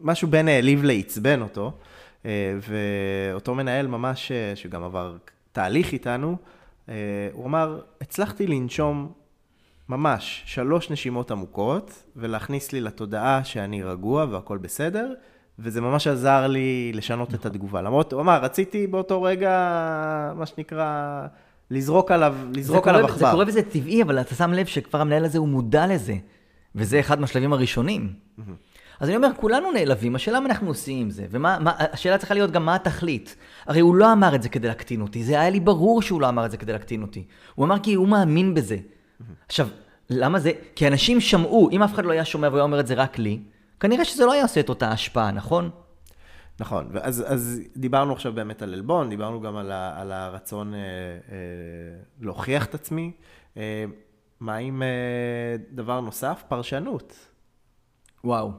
משהו 0.00 0.28
בין 0.28 0.48
העליב 0.48 0.84
לעצבן 0.84 1.42
אותו, 1.42 1.72
ואותו 2.60 3.54
מנהל 3.54 3.86
ממש, 3.86 4.32
שגם 4.54 4.82
עבר 4.82 5.16
תהליך 5.52 5.92
איתנו, 5.92 6.36
הוא 7.32 7.46
אמר, 7.46 7.80
הצלחתי 8.00 8.46
לנשום 8.46 9.12
ממש 9.88 10.42
שלוש 10.46 10.90
נשימות 10.90 11.30
עמוקות, 11.30 12.02
ולהכניס 12.16 12.72
לי 12.72 12.80
לתודעה 12.80 13.44
שאני 13.44 13.82
רגוע 13.82 14.26
והכל 14.30 14.58
בסדר, 14.58 15.12
וזה 15.58 15.80
ממש 15.80 16.06
עזר 16.06 16.46
לי 16.46 16.92
לשנות 16.94 17.34
את 17.34 17.46
התגובה. 17.46 17.82
למרות, 17.82 18.12
הוא 18.12 18.20
אמר, 18.20 18.40
רציתי 18.42 18.86
באותו 18.86 19.22
רגע, 19.22 19.52
מה 20.36 20.46
שנקרא, 20.46 21.20
לזרוק 21.70 22.10
עליו, 22.10 22.36
לזרוק 22.54 22.88
עליו 22.88 23.04
עכבר. 23.04 23.18
זה 23.18 23.26
קורה 23.30 23.44
וזה 23.48 23.62
טבעי, 23.62 24.02
אבל 24.02 24.20
אתה 24.20 24.34
שם 24.34 24.52
לב 24.52 24.66
שכבר 24.66 25.00
המנהל 25.00 25.24
הזה 25.24 25.38
הוא 25.38 25.48
מודע 25.48 25.86
לזה. 25.86 26.14
וזה 26.74 27.00
אחד 27.00 27.20
מהשלבים 27.20 27.52
הראשונים. 27.52 28.12
אז 29.00 29.08
אני 29.08 29.16
אומר, 29.16 29.28
כולנו 29.36 29.72
נעלבים, 29.72 30.16
השאלה 30.16 30.40
מה 30.40 30.46
אנחנו 30.46 30.68
עושים 30.68 30.98
עם 30.98 31.10
זה, 31.10 31.26
ומה, 31.30 31.58
מה, 31.60 31.72
השאלה 31.78 32.18
צריכה 32.18 32.34
להיות 32.34 32.50
גם 32.50 32.64
מה 32.64 32.74
התכלית. 32.74 33.36
הרי 33.66 33.80
הוא 33.80 33.94
לא 33.94 34.12
אמר 34.12 34.34
את 34.34 34.42
זה 34.42 34.48
כדי 34.48 34.68
להקטין 34.68 35.00
אותי, 35.00 35.24
זה 35.24 35.40
היה 35.40 35.50
לי 35.50 35.60
ברור 35.60 36.02
שהוא 36.02 36.20
לא 36.20 36.28
אמר 36.28 36.46
את 36.46 36.50
זה 36.50 36.56
כדי 36.56 36.72
להקטין 36.72 37.02
אותי. 37.02 37.24
הוא 37.54 37.66
אמר 37.66 37.78
כי 37.78 37.94
הוא 37.94 38.08
מאמין 38.08 38.54
בזה. 38.54 38.76
עכשיו, 39.46 39.68
למה 40.10 40.38
זה? 40.38 40.50
כי 40.76 40.88
אנשים 40.88 41.20
שמעו, 41.20 41.70
אם 41.72 41.82
אף 41.82 41.94
אחד 41.94 42.04
לא 42.04 42.12
היה 42.12 42.24
שומע 42.24 42.48
והיה 42.52 42.62
אומר 42.62 42.80
את 42.80 42.86
זה 42.86 42.94
רק 42.94 43.18
לי, 43.18 43.40
כנראה 43.80 44.04
שזה 44.04 44.24
לא 44.24 44.32
היה 44.32 44.42
עושה 44.42 44.60
את 44.60 44.68
אותה 44.68 44.88
השפעה, 44.90 45.30
נכון? 45.30 45.70
נכון, 46.60 46.88
אז, 47.02 47.24
אז 47.26 47.60
דיברנו 47.76 48.12
עכשיו 48.12 48.32
באמת 48.32 48.62
על 48.62 48.74
עלבון, 48.74 49.08
דיברנו 49.10 49.40
גם 49.40 49.56
על, 49.56 49.72
ה, 49.72 50.00
על 50.00 50.12
הרצון 50.12 50.74
אה, 50.74 50.78
אה, 50.80 51.36
להוכיח 52.20 52.64
את 52.66 52.74
עצמי. 52.74 53.12
אה, 53.56 53.84
מה 54.40 54.56
עם 54.56 54.82
אה, 54.82 54.88
דבר 55.72 56.00
נוסף? 56.00 56.42
פרשנות. 56.48 57.14
וואו. 58.24 58.50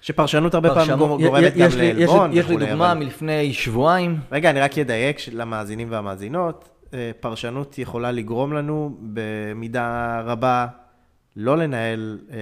שפרשנות 0.00 0.54
הרבה 0.54 0.68
פעמים 0.68 0.82
פרשנות- 0.88 0.98
גורמת 1.20 1.20
י- 1.20 1.30
גם 1.30 1.42
לי- 1.44 1.66
יש 1.66 1.74
לי- 1.74 1.92
לעלבון 1.92 2.30
יש 2.32 2.48
לי 2.48 2.56
דוגמה 2.56 2.92
אבל- 2.92 2.98
מלפני 2.98 3.52
שבועיים. 3.52 4.20
רגע, 4.32 4.50
אני 4.50 4.60
רק 4.60 4.78
אדייק 4.78 5.16
למאזינים 5.32 5.90
והמאזינות. 5.90 6.68
אה, 6.94 7.10
פרשנות 7.20 7.78
יכולה 7.78 8.12
לגרום 8.12 8.52
לנו 8.52 8.96
במידה 9.12 10.20
רבה 10.24 10.66
לא 11.36 11.56
לנהל, 11.56 12.18
אה, 12.32 12.36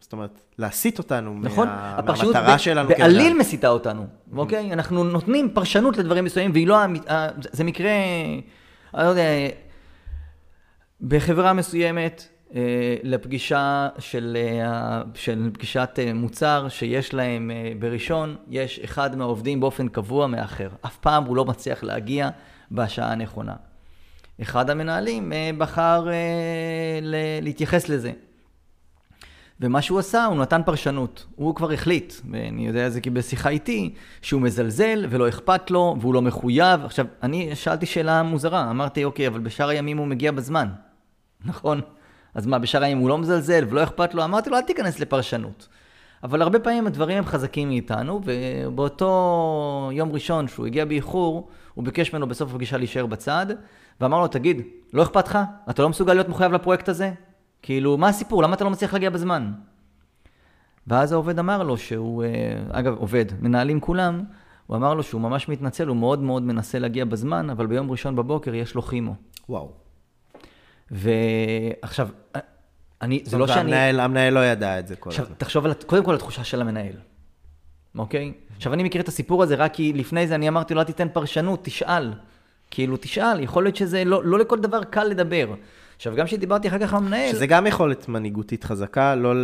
זאת 0.00 0.12
אומרת, 0.12 0.40
להסיט 0.58 0.98
אותנו 0.98 1.38
נכון? 1.42 1.68
מה, 1.68 2.00
מהמטרה 2.06 2.54
ב- 2.54 2.58
שלנו. 2.58 2.88
בעליל 2.88 3.22
כאדם. 3.22 3.38
מסיתה 3.38 3.68
אותנו, 3.68 4.06
אוקיי? 4.36 4.72
אנחנו 4.72 5.04
נותנים 5.04 5.50
פרשנות 5.54 5.96
לדברים 5.96 6.24
מסוימים, 6.24 6.52
והיא 6.52 6.66
לא... 6.66 6.78
האמית- 6.78 7.10
ה- 7.10 7.28
זה- 7.52 7.64
מקרה, 7.64 7.90
אני 8.94 9.04
לא 9.04 9.08
יודע, 9.08 9.22
בחברה 11.00 11.52
מסוימת, 11.52 12.28
אה, 12.54 12.60
לפגישה 13.02 13.88
של, 13.98 14.36
אה, 14.40 15.02
של 15.14 15.50
פגישת 15.52 15.90
אה, 15.98 16.12
מוצר 16.14 16.66
שיש 16.68 17.14
להם 17.14 17.50
אה, 17.50 17.72
בראשון, 17.78 18.36
יש 18.48 18.78
אחד 18.84 19.16
מהעובדים 19.16 19.60
באופן 19.60 19.88
קבוע 19.88 20.26
מאחר. 20.26 20.68
אף 20.86 20.96
פעם 20.96 21.24
הוא 21.24 21.36
לא 21.36 21.44
מצליח 21.44 21.82
להגיע 21.82 22.28
בשעה 22.72 23.12
הנכונה. 23.12 23.54
אחד 24.42 24.70
המנהלים 24.70 25.32
אה, 25.32 25.50
בחר 25.58 26.08
אה, 26.08 26.98
להתייחס 27.42 27.88
לזה. 27.88 28.12
ומה 29.60 29.82
שהוא 29.82 29.98
עשה, 29.98 30.24
הוא 30.24 30.36
נתן 30.36 30.62
פרשנות. 30.66 31.26
הוא 31.36 31.54
כבר 31.54 31.72
החליט, 31.72 32.14
ואני 32.30 32.66
יודע 32.66 32.86
את 32.86 32.92
זה 32.92 33.00
כי 33.00 33.10
בשיחה 33.10 33.48
איתי, 33.48 33.94
שהוא 34.22 34.40
מזלזל 34.40 35.06
ולא 35.10 35.28
אכפת 35.28 35.70
לו, 35.70 35.96
והוא 36.00 36.14
לא 36.14 36.22
מחויב. 36.22 36.84
עכשיו, 36.84 37.06
אני 37.22 37.56
שאלתי 37.56 37.86
שאלה 37.86 38.22
מוזרה, 38.22 38.70
אמרתי, 38.70 39.04
אוקיי, 39.04 39.26
אבל 39.26 39.40
בשאר 39.40 39.68
הימים 39.68 39.98
הוא 39.98 40.06
מגיע 40.06 40.32
בזמן, 40.32 40.68
נכון? 41.44 41.80
אז 42.34 42.46
מה, 42.46 42.58
בשאר 42.58 42.82
הימים 42.82 43.02
הוא 43.02 43.08
לא 43.08 43.18
מזלזל 43.18 43.64
ולא 43.68 43.82
אכפת 43.82 44.14
לו? 44.14 44.24
אמרתי 44.24 44.50
לו, 44.50 44.56
אל 44.56 44.62
תיכנס 44.62 45.00
לפרשנות. 45.00 45.68
אבל 46.24 46.42
הרבה 46.42 46.58
פעמים 46.58 46.86
הדברים 46.86 47.18
הם 47.18 47.24
חזקים 47.24 47.68
מאיתנו, 47.68 48.20
ובאותו 48.24 49.90
יום 49.92 50.12
ראשון 50.12 50.48
שהוא 50.48 50.66
הגיע 50.66 50.84
באיחור, 50.84 51.48
הוא 51.74 51.84
ביקש 51.84 52.12
ממנו 52.12 52.26
בסוף 52.26 52.50
הפגישה 52.50 52.76
להישאר 52.76 53.06
בצד, 53.06 53.46
ואמר 54.00 54.20
לו, 54.20 54.28
תגיד, 54.28 54.62
לא 54.92 55.02
אכפת 55.02 55.28
לך? 55.28 55.38
אתה 55.70 55.82
לא 55.82 55.88
מסוגל 55.88 56.14
להיות 56.14 56.28
מחויב 56.28 56.52
לפרויקט 56.52 56.88
הזה? 56.88 57.12
כאילו, 57.62 57.96
מה 57.96 58.08
הסיפור? 58.08 58.42
למה 58.42 58.54
אתה 58.54 58.64
לא 58.64 58.70
מצליח 58.70 58.92
להגיע 58.92 59.10
בזמן? 59.10 59.52
ואז 60.86 61.12
העובד 61.12 61.38
אמר 61.38 61.62
לו 61.62 61.76
שהוא, 61.76 62.24
אה, 62.24 62.28
אגב, 62.70 62.94
עובד, 62.98 63.24
מנהלים 63.40 63.80
כולם, 63.80 64.22
הוא 64.66 64.76
אמר 64.76 64.94
לו 64.94 65.02
שהוא 65.02 65.20
ממש 65.20 65.48
מתנצל, 65.48 65.88
הוא 65.88 65.96
מאוד 65.96 66.22
מאוד 66.22 66.42
מנסה 66.42 66.78
להגיע 66.78 67.04
בזמן, 67.04 67.50
אבל 67.50 67.66
ביום 67.66 67.90
ראשון 67.90 68.16
בבוקר 68.16 68.54
יש 68.54 68.74
לו 68.74 68.82
כימו. 68.82 69.14
וואו. 69.48 69.72
ועכשיו, 70.90 72.08
אני, 73.02 73.22
זה 73.24 73.38
לא 73.38 73.46
שאני... 73.46 73.58
והמנהל, 73.58 74.00
המנהל 74.00 74.32
לא 74.32 74.46
ידע 74.46 74.78
את 74.78 74.88
זה 74.88 74.96
כל 74.96 75.10
עכשיו, 75.10 75.24
הזמן. 75.24 75.36
תחשוב 75.38 75.64
על, 75.64 75.72
קודם 75.86 76.04
כל 76.04 76.14
התחושה 76.14 76.44
של 76.44 76.60
המנהל, 76.60 76.92
אוקיי? 77.98 78.32
עכשיו, 78.56 78.72
אני 78.72 78.82
מכיר 78.82 79.02
את 79.02 79.08
הסיפור 79.08 79.42
הזה 79.42 79.54
רק 79.54 79.74
כי 79.74 79.92
לפני 79.92 80.26
זה 80.26 80.34
אני 80.34 80.48
אמרתי 80.48 80.74
לו, 80.74 80.80
אל 80.80 80.86
תיתן 80.86 81.08
פרשנות, 81.12 81.64
תשאל. 81.64 82.12
כאילו, 82.70 82.96
תשאל, 82.96 83.40
יכול 83.40 83.64
להיות 83.64 83.76
שזה 83.76 84.04
לא, 84.04 84.24
לא 84.24 84.38
לכל 84.38 84.60
דבר 84.60 84.84
קל 84.84 85.04
לדבר. 85.04 85.54
עכשיו, 85.96 86.16
גם 86.16 86.26
כשדיברתי 86.26 86.68
אחר 86.68 86.78
כך 86.78 86.94
עם 86.94 87.04
המנהל, 87.04 87.30
שזה 87.30 87.46
גם 87.46 87.66
יכולת 87.66 88.08
מנהיגותית 88.08 88.64
חזקה, 88.64 89.14
לא... 89.14 89.34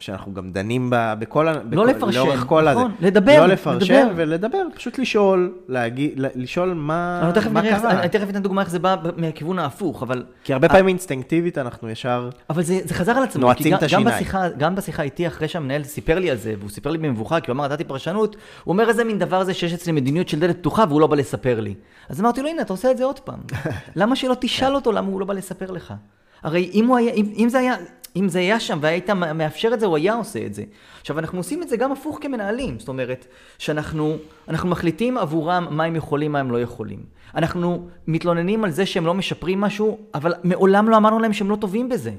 שאנחנו 0.00 0.34
גם 0.34 0.50
דנים 0.52 0.90
בה 0.90 1.14
בכל, 1.14 1.48
ה- 1.48 1.52
לא 1.52 1.58
בכל, 1.62 1.86
לפרשן, 1.86 2.18
לאורך 2.18 2.44
כל 2.46 2.70
נכון, 2.70 2.84
הזה. 2.84 3.06
לדבר, 3.06 3.40
לא 3.40 3.46
לפרשן 3.46 3.94
לדבר. 3.94 4.12
ולדבר, 4.16 4.62
פשוט 4.74 4.98
לשאול, 4.98 5.54
להגיד, 5.68 6.12
לשאול 6.34 6.74
מה, 6.74 7.20
אני 7.24 7.32
תכף 7.32 7.50
מה 7.50 7.62
נראה 7.62 7.80
קרה. 7.80 8.00
אני 8.00 8.08
תכף 8.08 8.30
אתן 8.30 8.42
דוגמה 8.42 8.60
איך 8.60 8.70
זה 8.70 8.78
בא 8.78 8.96
מהכיוון 9.16 9.58
ההפוך, 9.58 10.02
אבל... 10.02 10.24
כי 10.44 10.52
הרבה 10.52 10.68
פעמים 10.68 10.88
אינסטינקטיבית 10.88 11.58
אנחנו 11.58 11.90
ישר... 11.90 12.30
אבל 12.50 12.62
זה, 12.62 12.78
זה 12.84 12.94
חזר 12.94 13.12
על 13.12 13.22
עצמו, 13.22 13.40
נועצים 13.40 13.72
גם, 13.72 13.74
את 13.74 13.80
גם, 13.80 13.86
השיניים. 13.86 14.08
בשיחה, 14.16 14.48
גם 14.48 14.74
בשיחה 14.74 15.02
איתי, 15.02 15.26
אחרי 15.26 15.48
שהמנהל 15.48 15.84
סיפר 15.84 16.18
לי 16.18 16.30
על 16.30 16.36
זה, 16.36 16.54
והוא 16.58 16.70
סיפר 16.70 16.90
לי 16.90 16.98
במבוכה, 16.98 17.40
כי 17.40 17.50
הוא 17.50 17.54
אמר, 17.54 17.68
נתתי 17.68 17.84
פרשנות, 17.84 18.36
הוא 18.64 18.72
אומר, 18.72 18.88
איזה 18.88 19.04
מין 19.04 19.18
דבר 19.18 19.44
זה 19.44 19.54
שיש 19.54 19.72
אצלי 19.72 19.92
מדיניות 19.92 20.28
של 20.28 20.40
דלת 20.40 20.58
פתוחה, 20.58 20.84
והוא 20.88 21.00
לא 21.00 21.06
בא 21.06 21.16
לספר 21.16 21.60
לי. 21.60 21.74
אז 22.08 22.20
אמרתי 22.20 22.42
לו, 22.42 22.48
הנה, 22.48 22.62
אתה 22.62 22.72
עושה 22.72 22.90
את 22.90 22.96
זה 22.96 23.04
עוד 23.04 23.20
פעם. 23.20 23.38
למה 23.96 24.16
שלא 24.16 24.36
תשאל 24.40 24.74
אותו 24.74 24.92
למה 24.92 25.08
הוא 25.08 25.20
לא 25.20 25.26
בא 25.26 25.34
לספר 25.34 25.70
לך? 25.70 25.94
הרי 26.42 26.70
אם, 26.74 26.86
הוא 26.86 26.96
היה, 26.96 27.12
אם, 27.12 27.32
אם 27.38 27.48
זה 27.48 27.58
היה... 27.58 27.74
אם 28.16 28.28
זה 28.28 28.38
היה 28.38 28.60
שם 28.60 28.78
והיית 28.80 29.10
מאפשר 29.10 29.70
את 29.74 29.80
זה, 29.80 29.86
הוא 29.86 29.96
היה 29.96 30.14
עושה 30.14 30.46
את 30.46 30.54
זה. 30.54 30.62
עכשיו, 31.00 31.18
אנחנו 31.18 31.38
עושים 31.38 31.62
את 31.62 31.68
זה 31.68 31.76
גם 31.76 31.92
הפוך 31.92 32.18
כמנהלים. 32.20 32.78
זאת 32.78 32.88
אומרת, 32.88 33.26
שאנחנו 33.58 34.16
אנחנו 34.48 34.68
מחליטים 34.68 35.18
עבורם 35.18 35.66
מה 35.70 35.84
הם 35.84 35.96
יכולים, 35.96 36.32
מה 36.32 36.40
הם 36.40 36.50
לא 36.50 36.60
יכולים. 36.60 37.02
אנחנו 37.34 37.88
מתלוננים 38.06 38.64
על 38.64 38.70
זה 38.70 38.86
שהם 38.86 39.06
לא 39.06 39.14
משפרים 39.14 39.60
משהו, 39.60 39.98
אבל 40.14 40.34
מעולם 40.44 40.88
לא 40.88 40.96
אמרנו 40.96 41.18
להם 41.18 41.32
שהם 41.32 41.50
לא 41.50 41.56
טובים 41.56 41.88
בזה. 41.88 42.10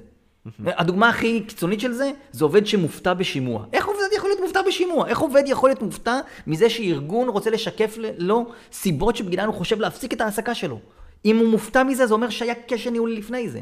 הדוגמה 0.66 1.10
הכי 1.10 1.42
קיצונית 1.48 1.80
של 1.80 1.92
זה, 1.92 2.12
זה 2.32 2.46
עובד 2.46 2.68
שמופתע 2.68 3.14
בשימוע. 3.14 3.66
איך 3.74 3.86
עובד 3.86 4.00
יכול 4.18 4.30
להיות 4.30 4.42
מופתע 4.42 4.62
בשימוע? 4.68 5.08
איך 5.08 5.20
עובד 5.20 5.44
יכול 5.46 5.70
להיות 5.70 5.82
מופתע 5.82 6.20
מזה 6.48 6.70
שארגון 6.70 7.30
רוצה 7.30 7.50
לשקף 7.50 7.98
לו 8.18 8.46
סיבות 8.72 9.16
שבגינן 9.16 9.46
הוא 9.46 9.54
חושב 9.54 9.80
להפסיק 9.80 10.14
את 10.14 10.22
ההעסקה 10.22 10.56
שלו? 10.56 10.80
אם 11.26 11.38
הוא 11.38 11.48
מופתע 11.48 11.84
מזה, 11.84 12.08
זה 12.08 12.14
אומר 12.14 12.30
שהיה 12.30 12.54
קשר 12.68 12.90
ניהולי 12.90 13.16
לפני 13.16 13.50
זה. 13.50 13.60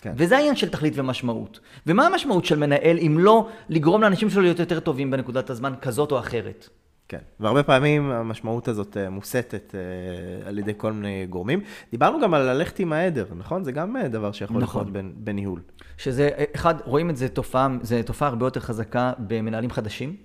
כן. 0.00 0.12
וזה 0.16 0.36
העניין 0.36 0.56
של 0.56 0.68
תכלית 0.68 0.92
ומשמעות. 0.96 1.60
ומה 1.86 2.06
המשמעות 2.06 2.44
של 2.44 2.58
מנהל 2.58 2.98
אם 2.98 3.16
לא 3.18 3.48
לגרום 3.68 4.02
לאנשים 4.02 4.30
שלו 4.30 4.42
להיות 4.42 4.58
יותר 4.58 4.80
טובים 4.80 5.10
בנקודת 5.10 5.50
הזמן 5.50 5.74
כזאת 5.80 6.12
או 6.12 6.18
אחרת? 6.18 6.68
כן, 7.10 7.18
והרבה 7.40 7.62
פעמים 7.62 8.10
המשמעות 8.10 8.68
הזאת 8.68 8.96
אה, 8.96 9.10
מוסטת 9.10 9.74
אה, 9.74 10.48
על 10.48 10.58
ידי 10.58 10.72
כל 10.76 10.92
מיני 10.92 11.26
גורמים. 11.30 11.60
דיברנו 11.90 12.20
גם 12.20 12.34
על 12.34 12.42
ללכת 12.52 12.78
עם 12.78 12.92
העדר, 12.92 13.26
נכון? 13.36 13.64
זה 13.64 13.72
גם 13.72 13.96
אה, 13.96 14.08
דבר 14.08 14.32
שיכול 14.32 14.62
נכון. 14.62 14.88
לקרות 14.88 15.04
בניהול. 15.14 15.60
שזה, 15.98 16.30
אחד, 16.54 16.74
רואים 16.84 17.10
את 17.10 17.16
זה 17.16 17.28
תופעה, 17.28 17.68
זה 17.82 18.02
תופעה 18.02 18.28
הרבה 18.28 18.46
יותר 18.46 18.60
חזקה 18.60 19.12
במנהלים 19.18 19.70
חדשים, 19.70 20.16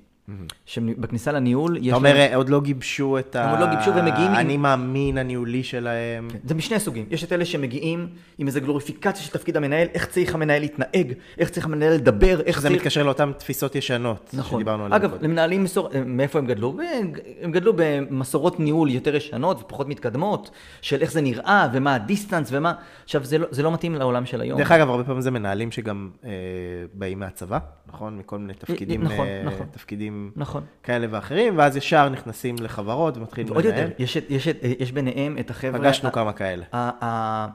שבכניסה 0.66 1.32
לניהול 1.32 1.78
יש... 1.78 1.88
אתה 1.88 1.96
אומר, 1.96 2.14
להם- 2.14 2.32
אה, 2.32 2.36
עוד 2.36 2.50
לא 2.50 2.62
גיבשו 2.62 3.20
את 3.20 3.36
הם 3.36 3.50
עוד 3.50 3.60
לא 3.60 3.76
גיבשו 3.76 3.96
והם 3.96 4.06
מגיעים 4.06 4.28
עם- 4.30 4.36
האני 4.36 4.58
מאמין 4.58 5.18
הניהולי 5.18 5.64
שלהם. 5.64 6.28
זה 6.44 6.56
משני 6.56 6.80
סוגים. 6.80 7.06
יש 7.10 7.24
את 7.24 7.32
אלה 7.32 7.46
שמגיעים 7.46 8.08
עם 8.38 8.48
איזו 8.48 8.62
גלוריפיקציה 8.62 9.24
של 9.26 9.32
תפקיד 9.32 9.58
המנהל, 9.58 9.88
איך 9.94 10.06
צריך 10.06 10.36
המנהל 10.36 10.60
להתנהג, 10.60 11.14
איך 11.38 11.50
צריך 11.50 11.66
המנהל 11.66 11.94
לדבר, 11.94 12.42
איך 12.42 12.62
זה 12.62 12.68
צריך... 12.68 12.82
מתקשר 12.82 13.04
לאותן 13.04 13.32
תפיסות 13.38 13.76
ישנות 13.76 14.30
נכון. 14.34 14.60
שדיברנו 14.60 14.86
עליהן. 14.86 15.02
אגב, 15.02 15.12
קודם. 15.12 15.24
למנהלים, 15.24 15.64
מסור... 15.64 15.90
מאיפה 16.06 16.40
הם 16.40 16.46
גדלו? 16.46 16.78
הם 17.42 17.52
גדלו 17.52 17.74
במסורות 17.76 18.60
ניהול 18.60 18.90
יותר 18.90 19.16
ישנות 19.16 19.62
ופחות 19.62 19.88
מתקדמות, 19.88 20.50
של 20.82 21.02
איך 21.02 21.12
זה 21.12 21.22
נראה, 21.22 21.68
ומה 21.74 21.96
הדיסטנס, 21.96 22.50
ומה... 22.52 22.74
עכשיו, 23.04 23.24
זה 23.26 23.38
לא, 23.38 23.48
זה 23.52 23.64
לא 23.64 23.72
מתאים 23.74 23.96
לעולם 23.96 24.26
של 24.26 24.42
היום. 24.42 24.60
דרך 24.60 24.72
אגב, 24.72 24.90
הרבה 24.90 25.04
פעמים 25.04 25.22
זה 25.22 25.32
מנהלים 25.32 25.72
שגם 25.72 26.10
אה, 26.26 26.30
באים 26.94 27.20
מהצבא, 27.20 27.60
נכון? 27.88 28.18
מכל 28.18 28.38
מיני 28.38 28.54
תפקידים, 28.54 29.04
נכון, 29.04 29.28
אה, 29.28 29.42
נכון. 29.46 29.66
תפקידים 29.72 30.15
נכון. 30.36 30.64
כאלה 30.84 31.08
ואחרים, 31.10 31.58
ואז 31.58 31.78
ישר 31.78 32.10
נכנסים 32.10 32.56
לחברות 32.62 33.18
ומתחילים 33.18 33.52
ועוד 33.52 33.66
לנהל. 33.66 33.80
יותר, 33.82 33.94
יש, 34.04 34.16
יש, 34.30 34.48
יש 34.80 34.92
ביניהם 34.92 35.38
את 35.40 35.50
החבר'ה... 35.50 35.80
פגשנו 35.80 36.10
ה- 36.10 36.12
כמה 36.12 36.34
כאלה. 36.34 36.66
ה- 36.74 37.06
ה- 37.06 37.48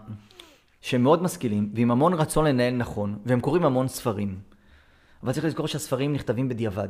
שהם 0.81 1.03
מאוד 1.03 1.23
משכילים, 1.23 1.71
ועם 1.75 1.91
המון 1.91 2.15
רצון 2.15 2.45
לנהל 2.45 2.75
נכון, 2.75 3.19
והם 3.27 3.41
קוראים 3.41 3.65
המון 3.65 3.89
ספרים. 3.89 4.39
אבל 5.23 5.33
צריך 5.33 5.45
לזכור 5.45 5.67
שהספרים 5.69 6.13
נכתבים 6.13 6.49
בדיעבד. 6.49 6.89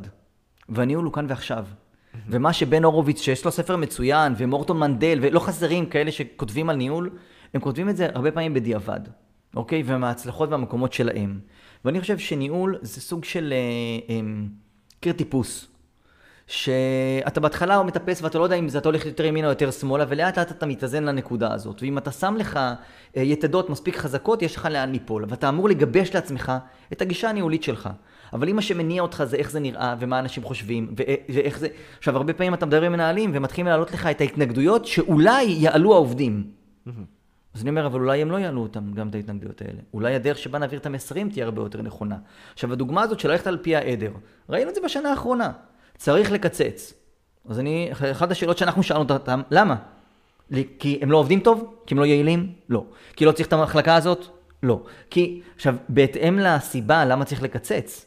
והניהול 0.69 1.05
הוא 1.05 1.13
כאן 1.13 1.25
ועכשיו. 1.29 1.65
ומה 2.29 2.53
שבן 2.53 2.83
הורוביץ, 2.83 3.21
שיש 3.21 3.45
לו 3.45 3.51
ספר 3.51 3.75
מצוין, 3.75 4.33
ומורטון 4.37 4.79
מנדל, 4.79 5.19
ולא 5.21 5.39
חסרים 5.39 5.85
כאלה 5.85 6.11
שכותבים 6.11 6.69
על 6.69 6.75
ניהול, 6.75 7.09
הם 7.53 7.61
כותבים 7.61 7.89
את 7.89 7.97
זה 7.97 8.07
הרבה 8.13 8.31
פעמים 8.31 8.53
בדיעבד, 8.53 8.99
אוקיי? 9.55 9.83
ומההצלחות 9.85 10.49
והמקומות 10.49 10.93
שלהם. 10.93 11.39
ואני 11.85 12.01
חושב 12.01 12.17
שניהול 12.17 12.77
זה 12.81 13.01
סוג 13.01 13.23
של 13.23 13.53
אה, 13.53 13.57
אה, 14.15 14.21
קיר 15.01 15.13
טיפוס. 15.13 15.67
שאתה 16.47 17.39
בהתחלה 17.39 17.75
הוא 17.75 17.85
מטפס 17.85 18.21
ואתה 18.21 18.37
לא 18.37 18.43
יודע 18.43 18.55
אם 18.55 18.69
זה 18.69 18.77
אתה 18.77 18.89
הולך 18.89 19.05
יותר 19.05 19.25
ימינה 19.25 19.47
או 19.47 19.51
יותר 19.51 19.71
שמאלה, 19.71 20.05
ולאט 20.09 20.37
לאט 20.37 20.51
אתה 20.51 20.65
מתאזן 20.65 21.03
לנקודה 21.03 21.53
הזאת. 21.53 21.81
ואם 21.81 21.97
אתה 21.97 22.11
שם 22.11 22.35
לך 22.37 22.59
אה, 23.17 23.21
יתדות 23.21 23.69
מספיק 23.69 23.97
חזקות, 23.97 24.41
יש 24.41 24.55
לך 24.55 24.65
לאן 24.71 24.91
ליפול. 24.91 25.25
ואתה 25.29 25.49
אמור 25.49 25.69
לגבש 25.69 26.15
לעצמך 26.15 26.51
את 26.93 27.01
הגישה 27.01 27.29
הניהולית 27.29 27.63
שלך. 27.63 27.89
אבל 28.33 28.49
אם 28.49 28.55
מה 28.55 28.61
שמניע 28.61 29.01
אותך 29.01 29.23
זה 29.23 29.37
איך 29.37 29.51
זה 29.51 29.59
נראה, 29.59 29.95
ומה 29.99 30.19
אנשים 30.19 30.43
חושבים, 30.43 30.93
ו- 30.97 31.03
ואיך 31.29 31.59
זה... 31.59 31.67
עכשיו, 31.97 32.17
הרבה 32.17 32.33
פעמים 32.33 32.53
אתה 32.53 32.65
מדבר 32.65 32.81
עם 32.81 32.91
מנהלים, 32.91 33.31
ומתחילים 33.33 33.67
להעלות 33.67 33.91
לך 33.91 34.05
את 34.05 34.21
ההתנגדויות 34.21 34.85
שאולי 34.85 35.43
יעלו 35.43 35.93
העובדים. 35.93 36.43
אז 37.53 37.61
אני 37.61 37.69
אומר, 37.69 37.85
אבל 37.85 37.99
אולי 37.99 38.21
הם 38.21 38.31
לא 38.31 38.37
יעלו 38.37 38.61
אותם, 38.61 38.93
גם 38.93 39.09
את 39.09 39.15
ההתנגדויות 39.15 39.61
האלה. 39.61 39.79
אולי 39.93 40.15
הדרך 40.15 40.37
שבה 40.37 40.59
נעביר 40.59 40.79
את 40.79 40.85
המסרים 40.85 41.29
תהיה 41.29 41.45
הרבה 41.45 41.61
יותר 41.61 41.81
נכונה. 41.81 42.17
עכשיו, 42.53 42.73
הדוגמה 42.73 43.01
הזאת 43.01 43.19
של 43.19 43.31
ללכת 43.31 43.47
על 43.47 43.57
פי 43.61 43.75
העדר, 43.75 44.11
ראינו 44.49 44.69
את 44.69 44.75
זה 44.75 44.81
בשנה 44.81 45.09
האחרונה. 45.09 45.51
צריך 45.97 46.31
לקצץ. 46.31 46.93
אז 47.49 47.59
אני, 47.59 47.89
אחת 47.91 48.31
השאלות 48.31 48.57
שאנחנו 48.57 48.83
שאלנו 48.83 49.05
אותם, 49.09 49.41
למה? 49.51 49.75
כי 50.79 50.99
הם 51.01 51.11
לא 51.11 51.17
עובדים 51.17 51.39
טוב? 51.39 51.73
כי 51.85 51.93
הם 51.93 51.99
לא 51.99 52.05
יעילים? 52.05 52.53
לא. 52.69 52.85
כי 53.15 53.25
לא 53.25 53.31
צריך 53.31 53.47
את 53.47 53.53
המחלקה 53.53 53.95
הזאת? 53.95 54.25
לא. 54.63 54.83
כי, 55.09 55.41
עכשיו, 55.55 55.75
בהתאם 55.89 56.39
לסיבה 56.39 57.05
למה 57.05 57.25
צריך 57.25 57.43
לקצץ, 57.43 58.05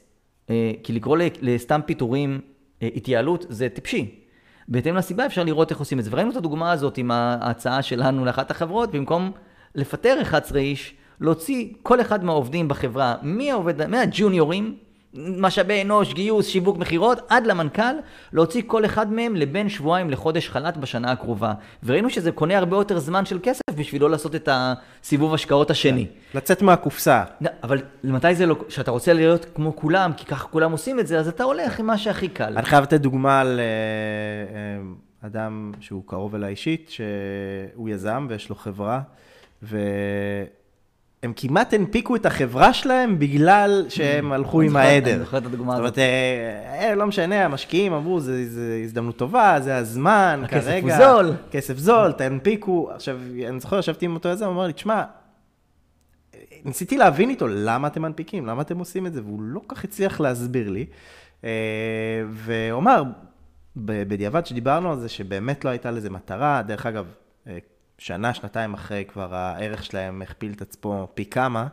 אה, 0.51 0.73
כי 0.83 0.93
לקרוא 0.93 1.19
לסתם 1.41 1.81
פיטורים 1.87 2.41
אה, 2.83 2.89
התייעלות 2.95 3.47
זה 3.49 3.69
טיפשי. 3.69 4.24
בהתאם 4.69 4.97
לסיבה 4.97 5.27
אפשר 5.27 5.45
לראות 5.45 5.71
איך 5.71 5.79
עושים 5.79 5.99
את 5.99 6.05
זה. 6.05 6.11
וראינו 6.13 6.31
את 6.31 6.37
הדוגמה 6.37 6.73
הזאת 6.73 6.99
עם 6.99 7.11
ההצעה 7.11 7.83
שלנו 7.83 8.25
לאחת 8.25 8.51
החברות, 8.51 8.91
במקום 8.91 9.33
לפטר 9.75 10.19
11 10.23 10.59
איש, 10.59 10.95
להוציא 11.21 11.69
כל 11.83 12.01
אחד 12.01 12.25
מהעובדים 12.25 12.69
בחברה, 12.69 13.15
מהעובד, 13.23 13.87
מהג'וניורים, 13.87 14.77
משאבי 15.15 15.83
אנוש, 15.83 16.15
גיוס, 16.15 16.47
שיווק, 16.47 16.79
מכירות, 16.79 17.19
עד 17.29 17.47
למנכ"ל, 17.47 17.95
להוציא 18.33 18.63
כל 18.67 18.85
אחד 18.85 19.13
מהם 19.13 19.37
לבין 19.37 19.69
שבועיים 19.69 20.11
לחודש 20.11 20.49
חל"ת 20.49 20.77
בשנה 20.77 21.13
הקרובה. 21.13 21.53
וראינו 21.83 22.11
שזה 22.11 22.33
קונה 22.33 22.59
הרבה 22.59 22.77
יותר 22.77 22.99
זמן 22.99 23.27
של 23.27 23.39
כסף 23.43 23.61
בשביל 23.77 24.03
לא 24.03 24.11
לעשות 24.11 24.35
את 24.35 24.49
הסיבוב 24.53 25.35
השקעות 25.35 25.71
השני. 25.71 26.07
כן. 26.07 26.39
לצאת 26.39 26.63
מהקופסה. 26.63 27.25
אבל 27.63 27.83
מתי 28.05 28.35
זה 28.35 28.47
לא, 28.47 28.57
כשאתה 28.69 28.91
רוצה 28.91 29.13
להיות 29.13 29.47
כמו 29.55 29.77
כולם, 29.77 30.13
כי 30.17 30.27
ככה 30.27 30.49
כולם 30.49 30.73
עושים 30.73 31.01
את 31.01 31.07
זה, 31.07 31.19
אז 31.19 31.29
אתה 31.29 31.45
הולך 31.45 31.81
עם 31.81 31.87
מה 31.87 31.99
שהכי 31.99 32.29
קל. 32.29 32.53
אני 32.57 32.67
חייב 32.67 32.83
לתת 32.83 33.01
דוגמה 33.01 33.41
על 33.41 33.61
אה, 33.61 33.65
אה, 34.57 35.27
אדם 35.27 35.73
שהוא 35.81 36.03
קרוב 36.07 36.35
אליי 36.35 36.51
אישית, 36.51 36.91
שהוא 36.91 37.89
יזם 37.89 38.27
ויש 38.31 38.49
לו 38.49 38.55
חברה, 38.55 39.01
ו... 39.63 39.79
הם 41.25 41.33
כמעט 41.37 41.75
הנפיקו 41.75 42.17
את 42.17 42.27
החברה 42.27 42.73
שלהם 42.73 43.19
בגלל 43.19 43.87
שהם 43.89 44.33
הלכו 44.33 44.61
עם 44.61 44.77
העדר. 44.77 45.11
אני 45.11 45.19
זוכר 45.19 45.39
את 45.39 45.47
הדוגמה 45.47 45.75
הזאת. 45.75 45.87
זאת 45.87 45.99
אומרת, 45.99 45.99
אה, 46.81 46.95
לא 46.95 47.07
משנה, 47.07 47.45
המשקיעים 47.45 47.93
אמרו, 47.93 48.21
זו 48.21 48.33
הזדמנות 48.85 49.17
טובה, 49.17 49.57
זה 49.61 49.77
הזמן, 49.77 50.43
כרגע. 50.49 50.59
הכסף 50.59 50.83
הוא 50.83 51.23
זול. 51.23 51.33
כסף 51.51 51.77
זול, 51.77 52.13
תנפיקו. 52.13 52.91
עכשיו, 52.95 53.19
אני 53.49 53.61
זוכר, 53.61 53.79
ישבתי 53.79 54.05
עם 54.05 54.15
אותו 54.15 54.29
יזם, 54.29 54.45
הוא 54.45 54.53
אמר 54.53 54.67
לי, 54.67 54.73
תשמע, 54.73 55.03
ניסיתי 56.65 56.97
להבין 56.97 57.31
איתו 57.31 57.49
למה 57.49 57.89
אתם 57.89 58.03
מנפיקים, 58.03 58.47
למה 58.47 58.63
אתם 58.63 58.79
עושים 58.79 59.07
את 59.07 59.13
זה, 59.13 59.23
והוא 59.23 59.43
לא 59.43 59.61
כך 59.69 59.85
הצליח 59.85 60.21
להסביר 60.21 60.71
לי. 60.71 60.87
אה, 61.45 61.51
והוא 62.31 62.79
אמר, 62.81 63.03
בדיעבד 63.77 64.47
שדיברנו 64.47 64.93
על 64.93 64.99
זה, 64.99 65.09
שבאמת 65.09 65.65
לא 65.65 65.71
הייתה 65.71 65.91
לזה 65.91 66.11
מטרה, 66.11 66.63
דרך 66.67 66.87
אגב, 66.87 67.07
אה, 67.07 67.24
שנה, 67.99 68.35
שנתיים 68.35 68.75
אחרי 68.75 69.05
כבר 69.09 69.35
הערך 69.35 69.85
שלהם 69.85 70.23
הכפיל 70.23 70.53
את 70.53 70.63
עצמו 70.63 71.09
פי 71.15 71.25
כמה, 71.25 71.67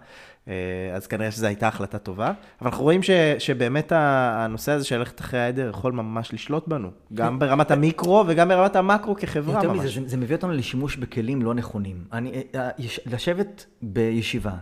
אה, 0.48 0.54
אז 0.96 1.08
כנראה 1.08 1.32
שזו 1.32 1.48
הייתה 1.48 1.68
החלטה 1.68 2.00
טובה. 2.00 2.26
אבל 2.28 2.70
אנחנו 2.70 2.84
רואים 2.84 3.04
ש, 3.04 3.10
שבאמת 3.40 3.92
הנושא 3.96 4.72
הזה 4.72 4.86
של 4.86 4.98
ללכת 4.98 5.20
אחרי 5.20 5.40
העדר 5.40 5.70
יכול 5.70 5.92
ממש 5.92 6.34
לשלוט 6.34 6.68
בנו, 6.68 6.90
גם 7.14 7.40
ברמת 7.40 7.72
המיקרו 7.72 8.24
וגם 8.28 8.48
ברמת 8.48 8.76
המקרו 8.76 9.16
כחברה 9.16 9.56
יותר 9.56 9.74
ממש. 9.74 9.80
מזה, 9.80 10.02
זה, 10.02 10.10
זה 10.10 10.18
מביא 10.18 10.36
אותנו 10.36 10.52
לשימוש 10.52 10.96
בכלים 10.96 11.42
לא 11.42 11.54
נכונים. 11.54 12.04
אני, 12.14 12.44
אה, 12.56 12.70
לשבת 13.06 13.66
בישיבה 13.82 14.54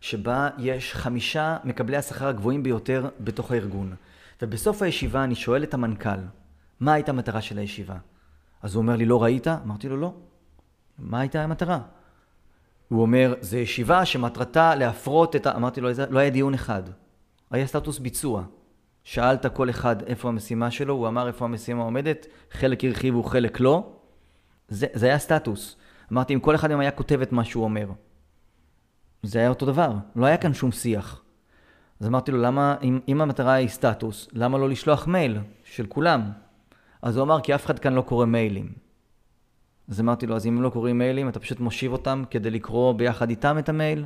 שבה 0.00 0.48
יש 0.58 0.94
חמישה 0.94 1.56
מקבלי 1.64 1.96
השכר 1.96 2.28
הגבוהים 2.28 2.62
ביותר 2.62 3.08
בתוך 3.20 3.52
הארגון, 3.52 3.94
ובסוף 4.42 4.82
הישיבה 4.82 5.24
אני 5.24 5.34
שואל 5.34 5.62
את 5.62 5.74
המנכ"ל, 5.74 6.18
מה 6.80 6.92
הייתה 6.92 7.12
המטרה 7.12 7.40
של 7.40 7.58
הישיבה? 7.58 7.96
אז 8.62 8.74
הוא 8.74 8.82
אומר 8.82 8.96
לי, 8.96 9.04
לא 9.04 9.22
ראית? 9.22 9.46
אמרתי 9.48 9.88
לו, 9.88 9.96
לא. 9.96 10.12
מה 10.98 11.20
הייתה 11.20 11.44
המטרה? 11.44 11.80
הוא 12.88 13.02
אומר, 13.02 13.34
זו 13.40 13.56
ישיבה 13.56 14.04
שמטרתה 14.04 14.74
להפרות 14.74 15.36
את 15.36 15.46
ה... 15.46 15.56
אמרתי 15.56 15.80
לו, 15.80 15.88
לא 16.10 16.18
היה 16.18 16.30
דיון 16.30 16.54
אחד. 16.54 16.82
היה 17.50 17.66
סטטוס 17.66 17.98
ביצוע. 17.98 18.42
שאלת 19.04 19.46
כל 19.46 19.70
אחד 19.70 20.02
איפה 20.02 20.28
המשימה 20.28 20.70
שלו, 20.70 20.94
הוא 20.94 21.08
אמר 21.08 21.26
איפה 21.26 21.44
המשימה 21.44 21.82
עומדת, 21.82 22.26
חלק 22.50 22.84
הרחיבו, 22.84 23.22
חלק 23.22 23.60
לא. 23.60 23.92
זה, 24.68 24.86
זה 24.92 25.06
היה 25.06 25.18
סטטוס. 25.18 25.76
אמרתי, 26.12 26.34
אם 26.34 26.40
כל 26.40 26.54
אחד 26.54 26.68
מהם 26.68 26.80
היה 26.80 26.90
כותב 26.90 27.20
את 27.22 27.32
מה 27.32 27.44
שהוא 27.44 27.64
אומר, 27.64 27.88
זה 29.22 29.38
היה 29.38 29.48
אותו 29.48 29.66
דבר, 29.66 29.92
לא 30.16 30.26
היה 30.26 30.36
כאן 30.36 30.54
שום 30.54 30.72
שיח. 30.72 31.22
אז 32.00 32.06
אמרתי 32.06 32.32
לו, 32.32 32.42
למה, 32.42 32.76
אם, 32.82 33.00
אם 33.08 33.20
המטרה 33.20 33.52
היא 33.52 33.68
סטטוס, 33.68 34.28
למה 34.32 34.58
לא 34.58 34.68
לשלוח 34.68 35.06
מייל 35.06 35.38
של 35.64 35.86
כולם? 35.86 36.30
אז 37.02 37.16
הוא 37.16 37.24
אמר, 37.24 37.40
כי 37.40 37.54
אף 37.54 37.66
אחד 37.66 37.78
כאן 37.78 37.92
לא 37.92 38.02
קורא 38.02 38.26
מיילים. 38.26 38.87
אז 39.88 40.00
אמרתי 40.00 40.26
לו, 40.26 40.36
אז 40.36 40.46
אם 40.46 40.56
הם 40.56 40.62
לא 40.62 40.68
קוראים 40.68 40.98
מיילים, 40.98 41.28
אתה 41.28 41.40
פשוט 41.40 41.60
מושיב 41.60 41.92
אותם 41.92 42.22
כדי 42.30 42.50
לקרוא 42.50 42.92
ביחד 42.92 43.30
איתם 43.30 43.58
את 43.58 43.68
המייל? 43.68 44.04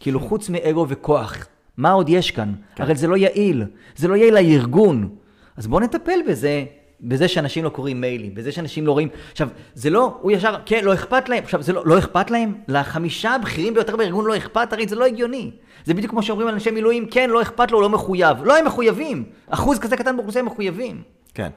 כאילו, 0.00 0.20
חוץ 0.20 0.48
מאגו 0.48 0.86
וכוח, 0.88 1.46
מה 1.76 1.90
עוד 1.90 2.08
יש 2.08 2.30
כאן? 2.30 2.52
כן. 2.74 2.82
הרי 2.82 2.94
זה 2.94 3.06
לא 3.06 3.16
יעיל, 3.16 3.64
זה 3.96 4.08
לא 4.08 4.14
יעיל 4.14 4.34
לארגון. 4.34 5.08
אז 5.56 5.66
בואו 5.66 5.80
נטפל 5.80 6.18
בזה, 6.28 6.64
בזה 7.00 7.28
שאנשים 7.28 7.64
לא 7.64 7.68
קוראים 7.68 8.00
מיילים, 8.00 8.34
בזה 8.34 8.52
שאנשים 8.52 8.86
לא 8.86 8.92
רואים... 8.92 9.08
עכשיו, 9.32 9.48
זה 9.74 9.90
לא, 9.90 10.18
הוא 10.20 10.32
ישר, 10.32 10.56
כן, 10.66 10.84
לא 10.84 10.94
אכפת 10.94 11.28
להם. 11.28 11.44
עכשיו, 11.44 11.62
זה 11.62 11.72
לא, 11.72 11.82
לא 11.86 11.98
אכפת 11.98 12.30
להם? 12.30 12.54
לחמישה 12.68 13.34
הבכירים 13.34 13.74
ביותר 13.74 13.96
בארגון 13.96 14.26
לא 14.26 14.36
אכפת? 14.36 14.72
הרי 14.72 14.88
זה 14.88 14.96
לא 14.96 15.04
הגיוני. 15.04 15.50
זה 15.84 15.94
בדיוק 15.94 16.10
כמו 16.10 16.22
שאומרים 16.22 16.48
על 16.48 16.54
אנשי 16.54 16.70
מילואים, 16.70 17.06
כן, 17.06 17.30
לא 17.30 17.42
אכפת 17.42 17.70
לו, 17.70 17.78
הוא 17.78 17.82
לא 17.82 17.88
מחויב. 17.88 18.44
לא, 18.44 18.58
הם 18.58 18.64
מחויבים. 18.64 19.24
אחוז 19.48 19.78
כזה 19.78 19.96
קטן 19.96 20.16
באוכלוסייה 20.16 20.44
מחויבים. 20.44 21.02
כן. 21.34 21.50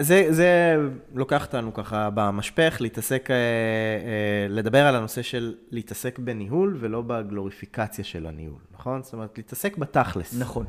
זה, 0.00 0.26
זה 0.30 0.76
לוקח 1.14 1.46
אותנו 1.46 1.74
ככה 1.74 2.08
במשפך, 2.14 2.76
להתעסק, 2.80 3.30
אה, 3.30 3.36
אה, 3.36 4.46
לדבר 4.48 4.86
על 4.86 4.96
הנושא 4.96 5.22
של 5.22 5.54
להתעסק 5.70 6.18
בניהול 6.18 6.76
ולא 6.80 7.02
בגלוריפיקציה 7.06 8.04
של 8.04 8.26
הניהול, 8.26 8.60
נכון? 8.72 9.02
זאת 9.02 9.12
אומרת, 9.12 9.38
להתעסק 9.38 9.76
בתכלס. 9.76 10.38
נכון. 10.38 10.66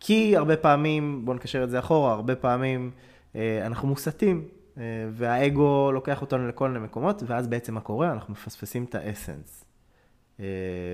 כי 0.00 0.36
הרבה 0.36 0.56
פעמים, 0.56 1.24
בואו 1.24 1.36
נקשר 1.36 1.64
את 1.64 1.70
זה 1.70 1.78
אחורה, 1.78 2.12
הרבה 2.12 2.36
פעמים 2.36 2.90
אה, 3.36 3.66
אנחנו 3.66 3.88
מוסתים, 3.88 4.48
והאגו 5.12 5.92
לוקח 5.92 6.20
אותנו 6.20 6.48
לכל 6.48 6.68
מיני 6.68 6.84
מקומות, 6.84 7.22
ואז 7.26 7.46
בעצם 7.46 7.74
מה 7.74 7.80
קורה? 7.80 8.12
אנחנו 8.12 8.32
מפספסים 8.32 8.84
את 8.84 8.94
האסנס. 8.94 9.64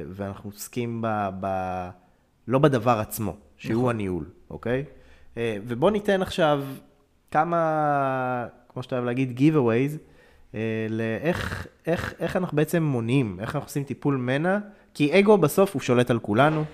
ואנחנו 0.08 0.50
עוסקים 0.50 1.02
ב, 1.02 1.28
ב, 1.40 1.46
לא 2.48 2.58
בדבר 2.58 2.98
עצמו, 2.98 3.36
שהוא 3.56 3.74
נכון. 3.74 3.94
הניהול, 3.94 4.24
אוקיי? 4.50 4.84
ובואו 5.36 5.90
ניתן 5.90 6.22
עכשיו 6.22 6.64
כמה, 7.32 8.46
כמו 8.68 8.82
שאתה 8.82 8.94
אוהב 8.94 9.04
להגיד, 9.04 9.38
giveaways, 9.38 9.98
אה, 10.54 10.86
לאיך 10.90 11.66
איך, 11.86 12.14
איך 12.20 12.36
אנחנו 12.36 12.56
בעצם 12.56 12.82
מונעים, 12.82 13.36
איך 13.40 13.56
אנחנו 13.56 13.66
עושים 13.68 13.84
טיפול 13.84 14.16
מנע, 14.16 14.58
כי 14.94 15.18
אגו 15.18 15.38
בסוף 15.38 15.74
הוא 15.74 15.82
שולט 15.82 16.10
על 16.10 16.18
כולנו. 16.18 16.64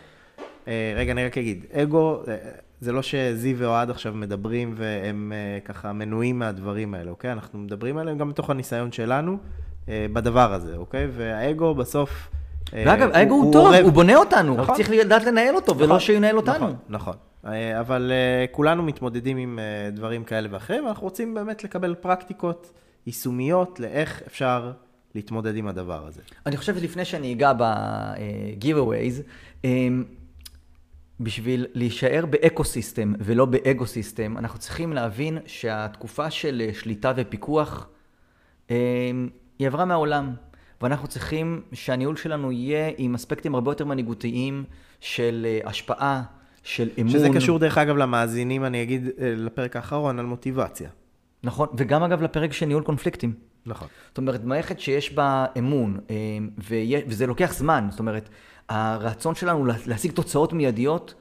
אה, 0.68 0.92
רגע, 0.96 1.12
אני 1.12 1.26
רק 1.26 1.38
אגיד, 1.38 1.64
אגו, 1.72 2.22
אה, 2.28 2.36
זה 2.80 2.92
לא 2.92 3.02
שזיו 3.02 3.58
ואוהד 3.58 3.90
עכשיו 3.90 4.14
מדברים 4.14 4.74
והם 4.76 5.32
ככה 5.64 5.92
מנועים 5.92 6.38
מהדברים 6.38 6.94
האלה, 6.94 7.10
אוקיי? 7.10 7.32
אנחנו 7.32 7.58
מדברים 7.58 7.98
עליהם 7.98 8.18
גם 8.18 8.28
מתוך 8.28 8.50
הניסיון 8.50 8.92
שלנו 8.92 9.38
בדבר 9.88 10.52
הזה, 10.52 10.76
אוקיי? 10.76 11.08
והאגו 11.12 11.74
בסוף... 11.74 12.30
ואגב, 12.72 13.10
האגו 13.12 13.34
הוא, 13.34 13.44
הוא 13.44 13.52
טוב. 13.52 13.74
הוא 13.74 13.92
בונה 13.92 14.16
אותנו, 14.16 14.54
נכון. 14.54 14.70
רק 14.70 14.76
צריך 14.76 14.90
לדעת 14.90 15.24
לנהל 15.24 15.56
אותו, 15.56 15.74
נכון, 15.74 15.84
ולא 15.84 15.98
שינהל 15.98 16.36
אותנו. 16.36 16.66
נכון, 16.66 16.76
נכון. 16.88 17.14
אה, 17.46 17.80
אבל 17.80 18.12
אה, 18.12 18.46
כולנו 18.50 18.82
מתמודדים 18.82 19.36
עם 19.36 19.58
אה, 19.58 19.90
דברים 19.90 20.24
כאלה 20.24 20.48
ואחרים, 20.50 20.84
ואנחנו 20.84 21.04
רוצים 21.04 21.34
באמת 21.34 21.64
לקבל 21.64 21.94
פרקטיקות 21.94 22.72
יישומיות 23.06 23.80
לאיך 23.80 24.22
אפשר 24.26 24.72
להתמודד 25.14 25.56
עם 25.56 25.68
הדבר 25.68 26.06
הזה. 26.06 26.20
אני 26.46 26.56
חושב 26.56 26.78
שלפני 26.78 27.04
שאני 27.04 27.32
אגע 27.32 27.52
ב-giveaways, 27.52 29.66
בשביל 31.20 31.66
להישאר 31.74 32.26
ב 32.26 32.35
ecosystem 32.35 33.12
ולא 33.18 33.44
ב 33.44 33.53
egosystem, 33.53 34.38
אנחנו 34.38 34.58
צריכים 34.58 34.92
להבין 34.92 35.38
שהתקופה 35.46 36.30
של 36.30 36.70
שליטה 36.72 37.12
ופיקוח 37.16 37.88
היא 38.68 39.66
עברה 39.66 39.84
מהעולם. 39.84 40.34
ואנחנו 40.82 41.08
צריכים 41.08 41.62
שהניהול 41.72 42.16
שלנו 42.16 42.52
יהיה 42.52 42.90
עם 42.98 43.14
אספקטים 43.14 43.54
הרבה 43.54 43.70
יותר 43.70 43.84
מנהיגותיים 43.84 44.64
של 45.00 45.46
השפעה, 45.64 46.22
של 46.62 46.88
אמון. 47.00 47.12
שזה 47.12 47.28
קשור 47.34 47.58
דרך 47.58 47.78
אגב 47.78 47.96
למאזינים, 47.96 48.64
אני 48.64 48.82
אגיד, 48.82 49.06
אה, 49.06 49.34
לפרק 49.36 49.76
האחרון 49.76 50.18
על 50.18 50.26
מוטיבציה. 50.26 50.90
נכון, 51.42 51.68
וגם 51.76 52.02
אגב 52.02 52.22
לפרק 52.22 52.52
של 52.52 52.66
ניהול 52.66 52.82
קונפליקטים. 52.82 53.32
נכון. 53.66 53.88
זאת 54.08 54.18
אומרת, 54.18 54.44
מערכת 54.44 54.80
שיש 54.80 55.12
בה 55.12 55.46
אמון, 55.58 55.98
אה, 56.10 56.16
וזה 57.06 57.26
לוקח 57.26 57.52
זמן, 57.52 57.86
זאת 57.90 58.00
אומרת, 58.00 58.28
הרצון 58.68 59.34
שלנו 59.34 59.66
להשיג 59.86 60.12
תוצאות 60.12 60.52
מיידיות, 60.52 61.14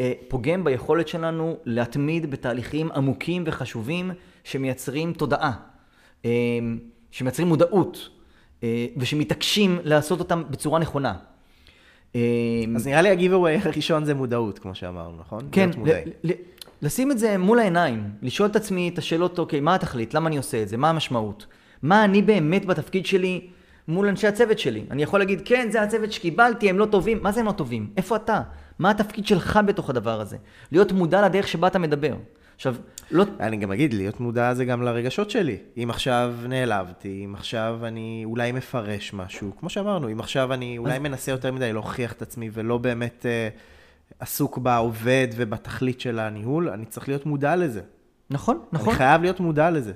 אה, 0.00 0.12
פוגם 0.28 0.64
ביכולת 0.64 1.08
שלנו 1.08 1.56
להתמיד 1.64 2.30
בתהליכים 2.30 2.92
עמוקים 2.92 3.44
וחשובים 3.46 4.10
שמייצרים 4.44 5.12
תודעה, 5.12 5.52
שמייצרים 7.10 7.48
מודעות, 7.48 8.08
ושמתעקשים 8.96 9.78
לעשות 9.84 10.18
אותם 10.18 10.42
בצורה 10.50 10.78
נכונה. 10.78 11.14
אמ, 12.14 12.20
אז 12.76 12.86
נראה 12.86 13.02
לי 13.02 13.08
הגיבווי 13.08 13.56
הראשון 13.56 14.04
זה 14.04 14.14
מודעות, 14.14 14.58
כמו 14.58 14.74
שאמרנו, 14.74 15.16
נכון? 15.20 15.48
כן, 15.52 15.70
לשים 16.82 17.10
את 17.10 17.18
זה 17.18 17.38
מול 17.38 17.58
העיניים, 17.58 18.10
לשאול 18.22 18.48
את 18.48 18.56
עצמי 18.56 18.88
את 18.88 18.98
השאלות, 18.98 19.38
אוקיי, 19.38 19.60
מה 19.60 19.74
התכלית? 19.74 20.14
למה 20.14 20.28
אני 20.28 20.36
עושה 20.36 20.62
את 20.62 20.68
זה? 20.68 20.76
מה 20.76 20.90
המשמעות? 20.90 21.46
מה 21.82 22.04
אני 22.04 22.22
באמת 22.22 22.66
בתפקיד 22.66 23.06
שלי 23.06 23.46
מול 23.88 24.08
אנשי 24.08 24.26
הצוות 24.26 24.58
שלי. 24.58 24.84
אני 24.90 25.02
יכול 25.02 25.20
להגיד, 25.20 25.42
כן, 25.44 25.68
זה 25.70 25.82
הצוות 25.82 26.12
שקיבלתי, 26.12 26.70
הם 26.70 26.78
לא 26.78 26.86
טובים. 26.86 27.18
מה 27.22 27.32
זה 27.32 27.40
הם 27.40 27.46
לא 27.46 27.52
טובים? 27.52 27.90
איפה 27.96 28.16
אתה? 28.16 28.40
מה 28.78 28.90
התפקיד 28.90 29.26
שלך 29.26 29.60
בתוך 29.66 29.90
הדבר 29.90 30.20
הזה? 30.20 30.36
להיות 30.72 30.92
מודע 30.92 31.26
לדרך 31.26 31.48
שבה 31.48 31.66
אתה 31.66 31.78
מדבר. 31.78 32.14
עכשיו, 32.58 32.74
לא... 33.10 33.24
אני 33.40 33.56
גם 33.56 33.72
אגיד, 33.72 33.94
להיות 33.94 34.20
מודע 34.20 34.54
זה 34.54 34.64
גם 34.64 34.82
לרגשות 34.82 35.30
שלי. 35.30 35.56
אם 35.82 35.90
עכשיו 35.90 36.34
נעלבתי, 36.48 37.22
אם 37.24 37.34
עכשיו 37.34 37.78
אני 37.82 38.22
אולי 38.24 38.52
מפרש 38.52 39.12
משהו, 39.14 39.52
כמו 39.60 39.68
שאמרנו, 39.70 40.12
אם 40.12 40.20
עכשיו 40.20 40.52
אני 40.52 40.78
אולי 40.78 40.98
מנסה 40.98 41.30
יותר 41.30 41.52
מדי 41.52 41.72
להוכיח 41.72 42.12
את 42.12 42.22
עצמי 42.22 42.50
ולא 42.52 42.78
באמת 42.78 43.26
אה, 43.28 43.48
עסוק 44.20 44.58
בעובד 44.58 45.28
ובתכלית 45.36 46.00
של 46.00 46.18
הניהול, 46.18 46.68
אני 46.68 46.84
צריך 46.84 47.08
להיות 47.08 47.26
מודע 47.26 47.56
לזה. 47.56 47.80
נכון, 48.30 48.60
נכון. 48.72 48.88
אני 48.88 48.96
חייב 48.96 49.22
להיות 49.22 49.40
מודע 49.40 49.70
לזה. 49.70 49.92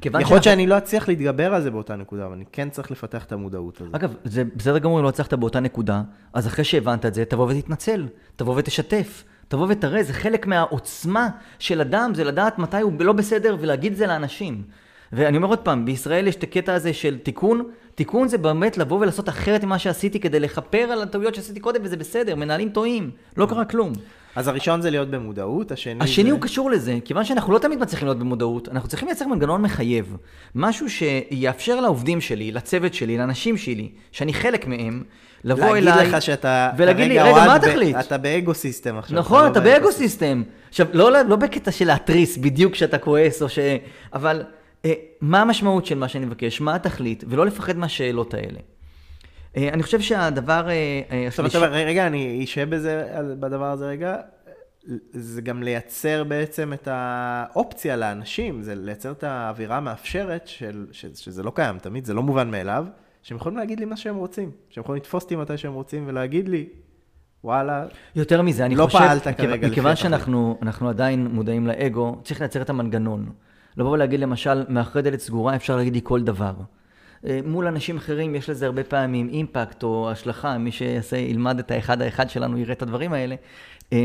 כיוון 0.00 0.20
יכול 0.20 0.34
להיות 0.34 0.44
שאנחנו- 0.44 0.60
שאני 0.60 0.66
לא 0.66 0.78
אצליח 0.78 1.08
להתגבר 1.08 1.54
על 1.54 1.62
זה 1.62 1.70
באותה 1.70 1.96
נקודה, 1.96 2.26
אבל 2.26 2.32
אני 2.34 2.44
כן 2.52 2.70
צריך 2.70 2.90
לפתח 2.90 3.24
את 3.24 3.32
המודעות 3.32 3.80
הזאת. 3.80 3.94
אגב, 3.94 4.14
זה 4.24 4.42
בסדר 4.56 4.78
גמור 4.78 4.98
אם 4.98 5.04
לא 5.04 5.08
הצלחת 5.08 5.34
באותה 5.34 5.60
נקודה, 5.60 6.02
אז 6.32 6.46
אחרי 6.46 6.64
שהבנת 6.64 7.06
את 7.06 7.14
זה, 7.14 7.24
תבוא 7.24 7.50
ותתנצל, 7.50 8.06
תבוא 8.36 8.54
ותשתף, 8.56 9.24
תבוא 9.48 9.66
ותראה, 9.70 10.02
זה 10.02 10.12
חלק 10.12 10.46
מהעוצמה 10.46 11.28
של 11.58 11.80
אדם, 11.80 12.14
זה 12.14 12.24
לדעת 12.24 12.58
מתי 12.58 12.80
הוא 12.80 12.92
לא 13.00 13.12
בסדר 13.12 13.56
ולהגיד 13.60 13.92
את 13.92 13.98
זה 13.98 14.06
לאנשים. 14.06 14.62
ואני 15.12 15.36
אומר 15.36 15.48
עוד 15.48 15.58
פעם, 15.58 15.84
בישראל 15.84 16.26
יש 16.26 16.36
את 16.36 16.42
הקטע 16.42 16.74
הזה 16.74 16.92
של 16.92 17.18
תיקון, 17.18 17.70
תיקון 17.94 18.28
זה 18.28 18.38
באמת 18.38 18.78
לבוא 18.78 18.98
ולעשות 19.00 19.28
אחרת 19.28 19.64
ממה 19.64 19.78
שעשיתי 19.78 20.20
כדי 20.20 20.40
לכפר 20.40 20.78
על 20.78 21.02
הטעויות 21.02 21.34
שעשיתי 21.34 21.60
קודם, 21.60 21.80
וזה 21.84 21.96
בסדר, 21.96 22.34
מנהלים 22.34 22.70
טועים, 22.70 23.10
לא 23.36 23.46
קרה 23.46 23.64
כלום. 23.64 23.92
אז 24.38 24.48
הראשון 24.48 24.82
זה 24.82 24.90
להיות 24.90 25.10
במודעות, 25.10 25.72
השני 25.72 25.94
השני 26.00 26.24
זה... 26.24 26.32
הוא 26.32 26.40
קשור 26.40 26.70
לזה, 26.70 26.98
כיוון 27.04 27.24
שאנחנו 27.24 27.52
לא 27.52 27.58
תמיד 27.58 27.78
מצליחים 27.78 28.06
להיות 28.06 28.18
במודעות, 28.18 28.68
אנחנו 28.68 28.88
צריכים 28.88 29.08
לייצר 29.08 29.26
מנגנון 29.26 29.62
מחייב. 29.62 30.16
משהו 30.54 30.86
שיאפשר 30.90 31.80
לעובדים 31.80 32.20
שלי, 32.20 32.52
לצוות 32.52 32.94
שלי, 32.94 33.18
לאנשים 33.18 33.56
שלי, 33.56 33.88
שאני 34.12 34.34
חלק 34.34 34.66
מהם, 34.66 35.02
לבוא 35.44 35.64
להגיד 35.64 35.88
אליי... 35.88 36.08
לך 36.08 36.22
שאתה 36.22 36.70
ולהגיד 36.76 37.08
לי, 37.08 37.18
רגע, 37.18 37.46
מה 37.46 37.58
ב- 37.58 37.64
התכלית? 37.64 37.96
אתה 38.00 38.18
ב 38.18 38.54
egosystem 38.54 38.96
עכשיו. 38.98 39.18
נכון, 39.18 39.44
לא 39.44 39.50
אתה 39.50 39.60
ב 39.60 39.92
egosystem. 39.92 40.42
עכשיו, 40.68 40.86
לא, 40.92 41.22
לא 41.22 41.36
בקטע 41.36 41.70
של 41.70 41.86
להתריס 41.86 42.36
בדיוק 42.36 42.72
כשאתה 42.72 42.98
כועס, 42.98 43.42
או 43.42 43.48
ש... 43.48 43.58
אבל 44.12 44.42
אה, 44.84 44.92
מה 45.20 45.40
המשמעות 45.40 45.86
של 45.86 45.98
מה 45.98 46.08
שאני 46.08 46.26
מבקש? 46.26 46.60
מה 46.60 46.74
התכלית? 46.74 47.24
ולא 47.28 47.46
לפחד 47.46 47.76
מהשאלות 47.76 48.34
האלה. 48.34 48.58
אה, 49.56 49.68
אני 49.68 49.82
חושב 49.82 50.00
שהדבר 50.00 50.68
אה, 50.68 50.72
אה, 51.10 51.26
השלישי... 51.28 51.58
אתה 51.58 51.66
אומר, 51.66 51.76
רגע, 51.76 52.06
אני 52.06 52.44
אשב 52.44 52.70
בזה, 52.70 53.04
בדבר 53.40 53.64
הזה 53.64 53.86
רגע. 53.88 54.16
זה 55.12 55.40
גם 55.42 55.62
לייצר 55.62 56.24
בעצם 56.24 56.72
את 56.72 56.88
האופציה 56.90 57.96
לאנשים, 57.96 58.62
זה 58.62 58.74
לייצר 58.74 59.10
את 59.10 59.24
האווירה 59.24 59.76
המאפשרת, 59.76 60.42
של, 60.48 60.86
ש, 60.92 61.06
שזה 61.14 61.42
לא 61.42 61.52
קיים 61.54 61.78
תמיד, 61.78 62.04
זה 62.04 62.14
לא 62.14 62.22
מובן 62.22 62.50
מאליו, 62.50 62.84
שהם 63.22 63.36
יכולים 63.36 63.58
להגיד 63.58 63.80
לי 63.80 63.86
מה 63.86 63.96
שהם 63.96 64.16
רוצים, 64.16 64.50
שהם 64.70 64.82
יכולים 64.84 65.02
לתפוס 65.02 65.22
אותי 65.22 65.36
מתי 65.36 65.56
שהם 65.58 65.72
רוצים 65.72 66.04
ולהגיד 66.06 66.48
לי, 66.48 66.66
וואלה, 67.44 67.84
יותר 68.16 68.42
מזה, 68.42 68.66
אני 68.66 68.74
לא 68.76 68.84
חושב, 68.86 68.98
פעלת 68.98 69.26
מכיוון- 69.28 69.46
כרגע 69.50 69.66
לפי 69.66 69.72
מכיוון. 69.72 69.96
שאנחנו 69.96 70.58
אנחנו 70.62 70.88
עדיין 70.88 71.26
מודעים 71.26 71.66
לאגו, 71.66 72.20
צריך 72.24 72.40
לייצר 72.40 72.62
את 72.62 72.70
המנגנון. 72.70 73.26
לבוא 73.76 73.90
ולהגיד 73.90 74.20
למשל, 74.20 74.64
מאחורי 74.68 75.02
דלת 75.02 75.20
סגורה 75.20 75.56
אפשר 75.56 75.76
להגיד 75.76 75.94
לי 75.94 76.00
כל 76.04 76.22
דבר. 76.22 76.52
אה, 77.26 77.40
מול 77.44 77.66
אנשים 77.66 77.96
אחרים 77.96 78.34
יש 78.34 78.50
לזה 78.50 78.66
הרבה 78.66 78.84
פעמים 78.84 79.28
אימפקט 79.28 79.82
או 79.82 80.10
השלכה, 80.10 80.58
מי 80.58 80.72
שיעשה, 80.72 81.16
ילמד 81.16 81.58
את 81.58 81.70
האחד 81.70 82.02
האחד 82.02 82.30
שלנו, 82.30 82.58
יראה 82.58 82.72
את 82.72 82.82
הדברים 82.82 83.12
האלה. 83.12 83.34
אה, 83.92 84.04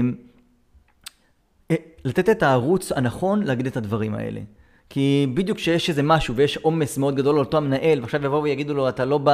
אה, 1.71 1.75
לתת 2.05 2.29
את 2.29 2.43
הערוץ 2.43 2.91
הנכון 2.91 3.43
להגיד 3.43 3.67
את 3.67 3.77
הדברים 3.77 4.15
האלה. 4.15 4.41
כי 4.89 5.27
בדיוק 5.33 5.57
כשיש 5.57 5.89
איזה 5.89 6.03
משהו 6.03 6.35
ויש 6.35 6.57
עומס 6.57 6.97
מאוד 6.97 7.15
גדול 7.15 7.35
על 7.35 7.39
אותו 7.39 7.57
המנהל, 7.57 8.01
ועכשיו 8.01 8.25
יבואו 8.25 8.43
ויגידו 8.43 8.73
לו, 8.73 8.89
אתה 8.89 9.05
לא 9.05 9.19
ב... 9.23 9.29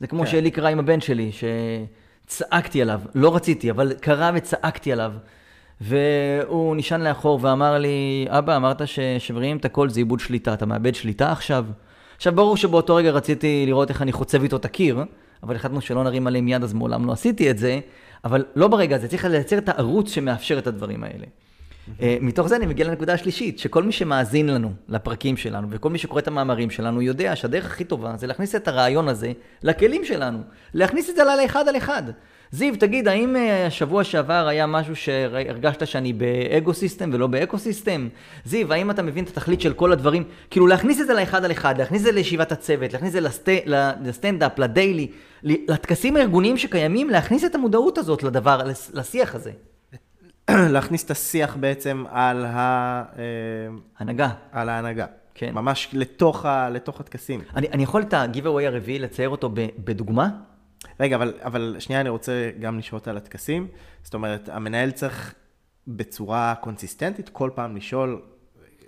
זה 0.00 0.06
כמו 0.06 0.20
כן. 0.20 0.26
שלי 0.26 0.50
קרה 0.50 0.68
עם 0.68 0.78
הבן 0.78 1.00
שלי, 1.00 1.30
שצעקתי 2.26 2.82
עליו, 2.82 3.00
לא 3.14 3.36
רציתי, 3.36 3.70
אבל 3.70 3.92
קרה 4.00 4.30
וצעקתי 4.34 4.92
עליו. 4.92 5.12
והוא 5.80 6.76
נשען 6.76 7.00
לאחור 7.00 7.38
ואמר 7.42 7.78
לי, 7.78 8.26
אבא, 8.28 8.56
אמרת 8.56 8.88
ששברים 8.88 9.56
את 9.56 9.64
הכל 9.64 9.88
זה 9.88 10.00
איבוד 10.00 10.20
שליטה, 10.20 10.54
אתה 10.54 10.66
מאבד 10.66 10.94
שליטה 10.94 11.32
עכשיו? 11.32 11.64
עכשיו, 12.20 12.34
ברור 12.34 12.56
שבאותו 12.56 12.94
רגע 12.94 13.10
רציתי 13.10 13.64
לראות 13.66 13.90
איך 13.90 14.02
אני 14.02 14.12
חוצה 14.12 14.42
איתו 14.42 14.56
את 14.56 14.64
הקיר, 14.64 15.04
אבל 15.42 15.56
החלטנו 15.56 15.80
שלא 15.80 16.04
נרים 16.04 16.26
עליהם 16.26 16.48
יד, 16.48 16.62
אז 16.62 16.72
מעולם 16.72 17.06
לא 17.06 17.12
עשיתי 17.12 17.50
את 17.50 17.58
זה, 17.58 17.80
אבל 18.24 18.44
לא 18.56 18.68
ברגע 18.68 18.96
הזה, 18.96 19.08
צריך 19.08 19.24
לייצר 19.24 19.58
את 19.58 19.68
הערוץ 19.68 20.10
שמאפשר 20.10 20.58
את 20.58 20.66
הדברים 20.66 21.04
האלה. 21.04 21.26
אה, 22.02 22.16
מתוך 22.20 22.46
זה 22.46 22.56
אני 22.56 22.66
מגיע 22.66 22.86
לנקודה 22.86 23.12
השלישית, 23.12 23.58
שכל 23.58 23.82
מי 23.82 23.92
שמאזין 23.92 24.48
לנו, 24.48 24.72
לפרקים 24.88 25.36
שלנו, 25.36 25.68
וכל 25.70 25.90
מי 25.90 25.98
שקורא 25.98 26.20
את 26.20 26.28
המאמרים 26.28 26.70
שלנו, 26.70 27.02
יודע 27.02 27.36
שהדרך 27.36 27.66
הכי 27.66 27.84
טובה 27.84 28.16
זה 28.16 28.26
להכניס 28.26 28.54
את 28.54 28.68
הרעיון 28.68 29.08
הזה 29.08 29.32
לכלים 29.62 30.04
שלנו. 30.04 30.38
להכניס 30.74 31.10
את 31.10 31.16
זה 31.16 31.22
לאחד 31.42 31.68
על 31.68 31.76
אחד. 31.76 32.02
זיו, 32.52 32.74
תגיד, 32.78 33.08
האם 33.08 33.36
אה, 33.36 33.66
השבוע 33.66 34.04
שעבר 34.04 34.46
היה 34.48 34.66
משהו 34.66 34.96
שהרגשת 34.96 35.86
שאני 35.86 36.12
ב 36.12 36.74
egosystem 36.74 37.10
ולא 37.12 37.26
ב 37.26 37.58
ecosystem? 37.58 38.08
זיו, 38.44 38.72
האם 38.72 38.90
אתה 38.90 39.02
מבין 39.02 39.24
את 39.24 39.28
התכלית 39.28 39.60
של 39.60 39.72
כל 39.72 39.92
הדברים? 39.92 40.24
כאילו 40.50 40.66
להכניס 40.66 41.00
את 41.00 41.06
זה 41.06 41.14
לאחד 41.14 41.44
על 41.44 41.52
אחד, 41.52 41.78
להכניס 41.78 42.00
את 42.00 42.04
זה 42.06 42.12
לישיבת 42.12 42.52
הצוות, 42.52 42.92
להכניס 42.92 43.08
את 43.08 43.12
זה 43.12 43.20
לסט... 43.20 43.48
לסטנדאפ, 44.02 44.58
לדיילי, 44.58 45.10
לטקסים 45.42 46.16
הארגוניים 46.16 46.56
שקיימים, 46.56 47.10
להכניס 47.10 47.44
את 47.44 47.54
המודעות 47.54 47.98
הזאת 47.98 48.22
לדבר, 48.22 48.60
לשיח 48.94 49.34
הזה. 49.34 49.50
להכניס 50.74 51.04
את 51.04 51.10
השיח 51.10 51.56
בעצם 51.56 52.04
על, 52.10 52.44
ה, 52.44 52.58
אה, 53.18 53.24
הנהגה. 53.98 54.28
על 54.52 54.68
ההנהגה. 54.68 55.06
כן. 55.34 55.54
ממש 55.54 55.88
לתוך, 55.92 56.44
ה, 56.46 56.70
לתוך 56.70 57.00
הטקסים. 57.00 57.40
אני, 57.56 57.68
אני 57.72 57.82
יכול 57.82 58.02
את 58.02 58.14
ה-giveaway 58.14 58.66
הרביעי 58.66 58.98
לצייר 58.98 59.28
אותו 59.28 59.48
ב- 59.54 59.68
בדוגמה? 59.78 60.28
רגע, 61.00 61.16
אבל, 61.16 61.34
אבל 61.42 61.76
שנייה, 61.78 62.00
אני 62.00 62.08
רוצה 62.08 62.50
גם 62.60 62.78
לשאול 62.78 63.00
על 63.06 63.16
הטקסים. 63.16 63.68
זאת 64.02 64.14
אומרת, 64.14 64.48
המנהל 64.48 64.90
צריך 64.90 65.34
בצורה 65.88 66.54
קונסיסטנטית 66.60 67.28
כל 67.28 67.50
פעם 67.54 67.76
לשאול, 67.76 68.22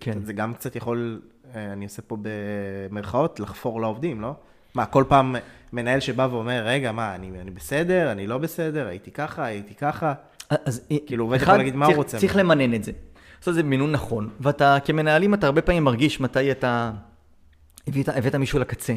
כן. 0.01 0.25
זה 0.25 0.33
גם 0.33 0.55
קצת 0.55 0.77
יכול, 0.77 1.23
אה, 1.55 1.73
אני 1.73 1.85
עושה 1.85 2.03
פה 2.03 2.17
במרכאות, 2.23 3.41
לחפור 3.41 3.81
לעובדים, 3.81 4.21
לא? 4.21 4.35
מה, 4.75 4.87
כל 4.87 5.05
פעם 5.09 5.37
מנהל 5.73 6.01
שבא 6.01 6.29
ואומר, 6.31 6.63
רגע, 6.67 6.93
מה, 6.93 7.15
אני, 7.15 7.41
אני 7.41 7.51
בסדר, 7.51 8.13
אני 8.13 8.27
לא 8.27 8.39
בסדר, 8.39 8.87
הייתי 8.87 9.11
ככה, 9.11 9.45
הייתי 9.45 9.75
ככה. 9.75 10.15
אז 10.51 10.87
כאילו, 11.07 11.25
עובד 11.25 11.43
יכול 11.43 11.57
להגיד 11.57 11.77
מה 11.77 11.87
הוא 11.87 11.95
רוצה. 11.95 12.19
צריך 12.19 12.37
למנן 12.37 12.75
את 12.75 12.85
זה. 12.85 12.93
לעשות 13.39 13.49
את 13.49 13.55
זה 13.55 13.63
במינון 13.63 13.93
נכון. 13.93 14.31
ואתה, 14.41 14.79
כמנהלים, 14.85 15.35
אתה 15.35 15.47
הרבה 15.47 15.63
פעמים 15.63 15.85
מרגיש 15.85 16.21
מתי 16.21 16.53
אתה 16.53 16.93
הבאת, 17.89 18.09
הבאת 18.09 18.35
מישהו 18.35 18.59
לקצה. 18.59 18.95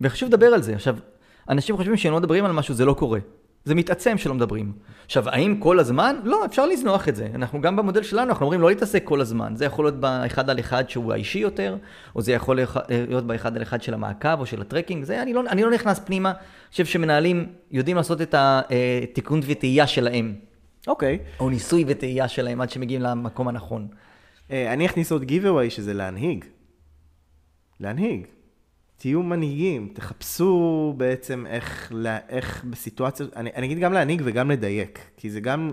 וחשוב 0.00 0.28
לדבר 0.28 0.46
על 0.46 0.62
זה. 0.62 0.74
עכשיו, 0.74 0.96
אנשים 1.48 1.76
חושבים 1.76 1.96
שהם 1.96 2.12
לא 2.12 2.18
מדברים 2.18 2.44
על 2.44 2.52
משהו, 2.52 2.74
זה 2.74 2.84
לא 2.84 2.94
קורה. 2.94 3.18
זה 3.64 3.74
מתעצם 3.74 4.18
שלא 4.18 4.34
מדברים. 4.34 4.72
עכשיו, 5.04 5.28
האם 5.28 5.56
כל 5.56 5.78
הזמן? 5.78 6.16
לא, 6.24 6.44
אפשר 6.44 6.66
לזנוח 6.66 7.08
את 7.08 7.16
זה. 7.16 7.28
אנחנו 7.34 7.60
גם 7.60 7.76
במודל 7.76 8.02
שלנו, 8.02 8.28
אנחנו 8.28 8.44
אומרים 8.44 8.60
לא 8.60 8.68
להתעסק 8.68 9.04
כל 9.04 9.20
הזמן. 9.20 9.56
זה 9.56 9.64
יכול 9.64 9.84
להיות 9.84 10.00
באחד 10.00 10.50
על 10.50 10.60
אחד 10.60 10.90
שהוא 10.90 11.12
האישי 11.12 11.38
יותר, 11.38 11.76
או 12.14 12.22
זה 12.22 12.32
יכול 12.32 12.58
להיות 13.08 13.26
באחד 13.26 13.56
על 13.56 13.62
אחד 13.62 13.82
של 13.82 13.94
המעקב 13.94 14.40
או 14.40 14.46
של 14.46 14.60
הטרקינג. 14.60 15.04
זה, 15.04 15.22
אני 15.22 15.32
לא, 15.32 15.42
אני 15.48 15.62
לא 15.62 15.70
נכנס 15.70 15.98
פנימה. 15.98 16.30
אני 16.30 16.38
חושב 16.70 16.84
שמנהלים 16.84 17.46
יודעים 17.70 17.96
לעשות 17.96 18.20
את 18.20 18.34
התיקון 18.38 19.40
וטעייה 19.46 19.86
שלהם. 19.86 20.34
אוקיי. 20.86 21.18
או 21.40 21.50
ניסוי 21.50 21.84
וטעייה 21.86 22.28
שלהם 22.28 22.60
עד 22.60 22.70
שמגיעים 22.70 23.02
למקום 23.02 23.48
הנכון. 23.48 23.88
אה, 24.50 24.72
אני 24.72 24.86
אכניס 24.86 25.12
עוד 25.12 25.22
giveaway 25.22 25.70
שזה 25.70 25.94
להנהיג. 25.94 26.44
להנהיג. 27.80 28.26
תהיו 28.98 29.22
מנהיגים, 29.22 29.88
תחפשו 29.94 30.94
בעצם 30.96 31.44
איך, 31.46 31.92
לה- 31.94 32.18
איך 32.28 32.64
בסיטואציות, 32.64 33.36
אני, 33.36 33.50
אני 33.54 33.66
אגיד 33.66 33.78
גם 33.78 33.92
להנהיג 33.92 34.22
וגם 34.24 34.50
לדייק, 34.50 34.98
כי 35.16 35.30
זה 35.30 35.40
גם 35.40 35.72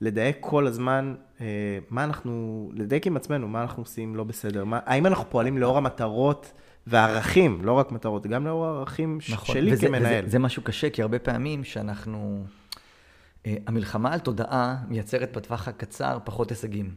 לדייק 0.00 0.36
כל 0.40 0.66
הזמן 0.66 1.14
אה, 1.40 1.46
מה 1.90 2.04
אנחנו, 2.04 2.70
לדייק 2.74 3.06
עם 3.06 3.16
עצמנו, 3.16 3.48
מה 3.48 3.62
אנחנו 3.62 3.82
עושים 3.82 4.16
לא 4.16 4.24
בסדר, 4.24 4.64
מה, 4.64 4.80
האם 4.86 5.06
אנחנו 5.06 5.30
פועלים 5.30 5.58
לאור 5.58 5.76
המטרות 5.78 6.52
והערכים, 6.86 7.64
לא 7.64 7.72
רק 7.72 7.92
מטרות, 7.92 8.26
גם 8.26 8.46
לאור 8.46 8.66
הערכים 8.66 9.18
נכון, 9.32 9.54
שלי 9.54 9.72
וזה, 9.72 9.86
כמנהל. 9.86 10.22
וזה, 10.24 10.30
זה 10.30 10.38
משהו 10.38 10.62
קשה, 10.62 10.90
כי 10.90 11.02
הרבה 11.02 11.18
פעמים 11.18 11.64
שאנחנו... 11.64 12.44
אה, 13.46 13.56
המלחמה 13.66 14.12
על 14.12 14.18
תודעה 14.18 14.76
מייצרת 14.88 15.36
בטווח 15.36 15.68
הקצר 15.68 16.18
פחות 16.24 16.50
הישגים. 16.50 16.90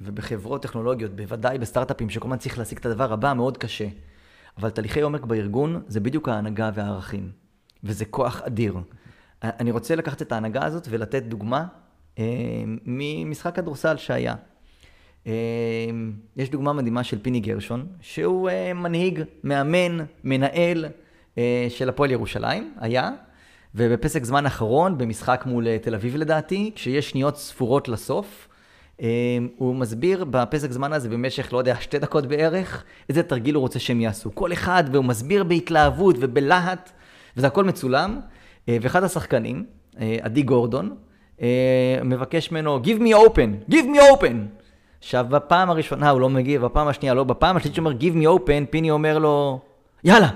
ובחברות 0.00 0.62
טכנולוגיות, 0.62 1.16
בוודאי 1.16 1.58
בסטארט-אפים, 1.58 2.10
שכל 2.10 2.26
הזמן 2.26 2.36
צריך 2.36 2.58
להשיג 2.58 2.78
את 2.78 2.86
הדבר 2.86 3.12
הבא, 3.12 3.32
מאוד 3.32 3.56
קשה. 3.56 3.86
אבל 4.58 4.70
תהליכי 4.70 5.00
עומק 5.00 5.24
בארגון 5.24 5.82
זה 5.86 6.00
בדיוק 6.00 6.28
ההנהגה 6.28 6.70
והערכים. 6.74 7.30
וזה 7.84 8.04
כוח 8.04 8.42
אדיר. 8.42 8.76
אני 9.42 9.70
רוצה 9.70 9.96
לקחת 9.96 10.22
את 10.22 10.32
ההנהגה 10.32 10.64
הזאת 10.64 10.86
ולתת 10.90 11.22
דוגמה 11.22 11.66
אה, 12.18 12.24
ממשחק 12.86 13.56
כדורסל 13.56 13.96
שהיה. 13.96 14.34
אה, 15.26 15.32
יש 16.36 16.50
דוגמה 16.50 16.72
מדהימה 16.72 17.04
של 17.04 17.18
פיני 17.22 17.40
גרשון, 17.40 17.86
שהוא 18.00 18.48
אה, 18.50 18.74
מנהיג, 18.74 19.22
מאמן, 19.44 19.98
מנהל 20.24 20.84
אה, 21.38 21.66
של 21.68 21.88
הפועל 21.88 22.10
ירושלים, 22.10 22.74
היה, 22.80 23.10
ובפסק 23.74 24.24
זמן 24.24 24.46
אחרון, 24.46 24.98
במשחק 24.98 25.42
מול 25.46 25.68
אה, 25.68 25.78
תל 25.78 25.94
אביב 25.94 26.16
לדעתי, 26.16 26.70
כשיש 26.74 27.10
שניות 27.10 27.36
ספורות 27.36 27.88
לסוף, 27.88 28.47
הוא 29.56 29.74
מסביר 29.76 30.24
בפסק 30.24 30.70
זמן 30.70 30.92
הזה 30.92 31.08
במשך, 31.08 31.52
לא 31.52 31.58
יודע, 31.58 31.76
שתי 31.80 31.98
דקות 31.98 32.26
בערך, 32.26 32.84
איזה 33.08 33.22
תרגיל 33.22 33.54
הוא 33.54 33.60
רוצה 33.60 33.78
שהם 33.78 34.00
יעשו. 34.00 34.34
כל 34.34 34.52
אחד, 34.52 34.84
והוא 34.92 35.04
מסביר 35.04 35.44
בהתלהבות 35.44 36.16
ובלהט, 36.18 36.90
וזה 37.36 37.46
הכל 37.46 37.64
מצולם. 37.64 38.20
אה, 38.68 38.76
ואחד 38.82 39.04
השחקנים, 39.04 39.64
אה, 40.00 40.16
עדי 40.22 40.42
גורדון, 40.42 40.94
אה, 41.42 41.98
מבקש 42.04 42.52
ממנו, 42.52 42.80
Give 42.84 43.00
me 43.00 43.14
open, 43.14 43.72
Give 43.72 43.84
me 43.96 43.98
open. 44.12 44.34
עכשיו, 44.98 45.26
בפעם 45.28 45.70
הראשונה 45.70 46.10
הוא 46.10 46.20
לא 46.20 46.30
מגיב, 46.30 46.64
בפעם 46.64 46.88
השנייה 46.88 47.14
לא, 47.14 47.24
בפעם 47.24 47.56
השלישית 47.56 47.74
שהוא 47.74 47.86
אומר 47.86 47.98
Give 48.00 48.14
me 48.24 48.40
open, 48.40 48.70
פיני 48.70 48.90
אומר 48.90 49.18
לו, 49.18 49.60
יאללה. 50.04 50.28